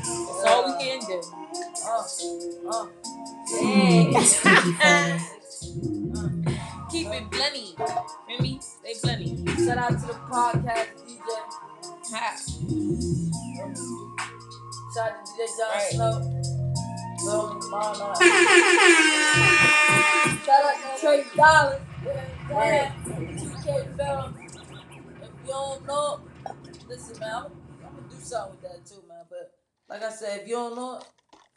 That's 0.05 0.45
all 0.47 0.67
we 0.67 0.85
can 0.85 1.01
do. 1.01 1.23
Uh, 1.87 2.71
uh. 2.71 2.87
Mm, 3.61 4.17
it's 4.17 4.35
Freaky 4.37 4.73
Friday. 4.73 5.21
Keep 6.91 7.09
it 7.09 7.31
blunty. 7.31 7.75
Feel 8.27 8.41
me? 8.41 8.61
Stay 8.61 8.95
blunty. 9.03 9.47
Shout 9.65 9.79
out 9.79 9.91
to 9.91 10.07
the 10.07 10.15
podcast 10.15 10.89
DJ. 11.07 11.29
Ha. 12.13 12.37
Shout 14.95 15.13
out 15.13 15.27
to 15.27 15.33
DJ 15.33 15.47
John 15.59 15.71
Right. 15.75 15.93
Snow. 15.93 16.13
Feel 17.21 17.55
me? 17.55 17.61
Mom, 17.71 18.01
uh, 18.01 18.15
Shout 20.45 20.65
out 20.65 20.77
to 20.81 21.01
Trey 21.01 21.25
Dollars. 21.37 21.81
Right. 22.51 22.93
TK 23.05 23.97
Film. 23.97 24.37
If 24.41 25.31
you 25.47 25.49
don't 25.49 25.87
know, 25.87 26.21
listen, 26.89 27.21
man, 27.21 27.31
I'm, 27.35 27.45
I'm 27.45 27.51
gonna 27.97 28.09
do 28.11 28.17
something 28.21 28.53
with 28.53 28.63
that 28.63 28.87
too, 28.87 29.03
man. 29.09 29.10
But 29.91 30.03
like 30.03 30.13
I 30.13 30.15
said, 30.15 30.43
if 30.43 30.49
you 30.49 30.55
don't 30.57 30.77
know 30.77 30.99
it, 30.99 31.05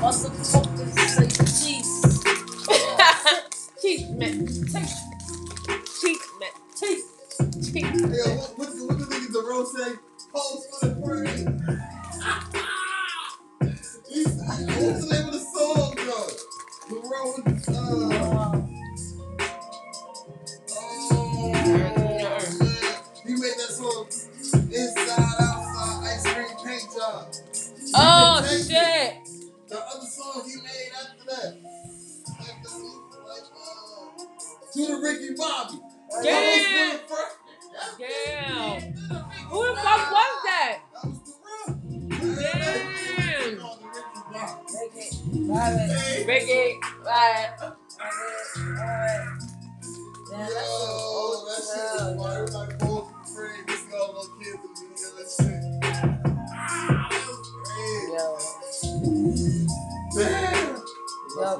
motherfuckers 0.00 0.94
say 0.98 1.28
cheese. 1.58 2.24
Cheat 3.82 4.10
man. 4.10 4.46
Cheat 6.00 6.20
man. 6.40 6.52
Cheese. 6.78 7.04
Cheat. 7.72 7.86
Hey, 7.86 8.36
what, 8.36 8.58
what, 8.58 8.68
the- 8.76 8.86
what 8.86 8.98
the 8.98 9.06
niggas 9.06 9.32
the 9.32 9.42
road 9.48 9.66
say? 9.68 9.96
Pose 10.34 10.66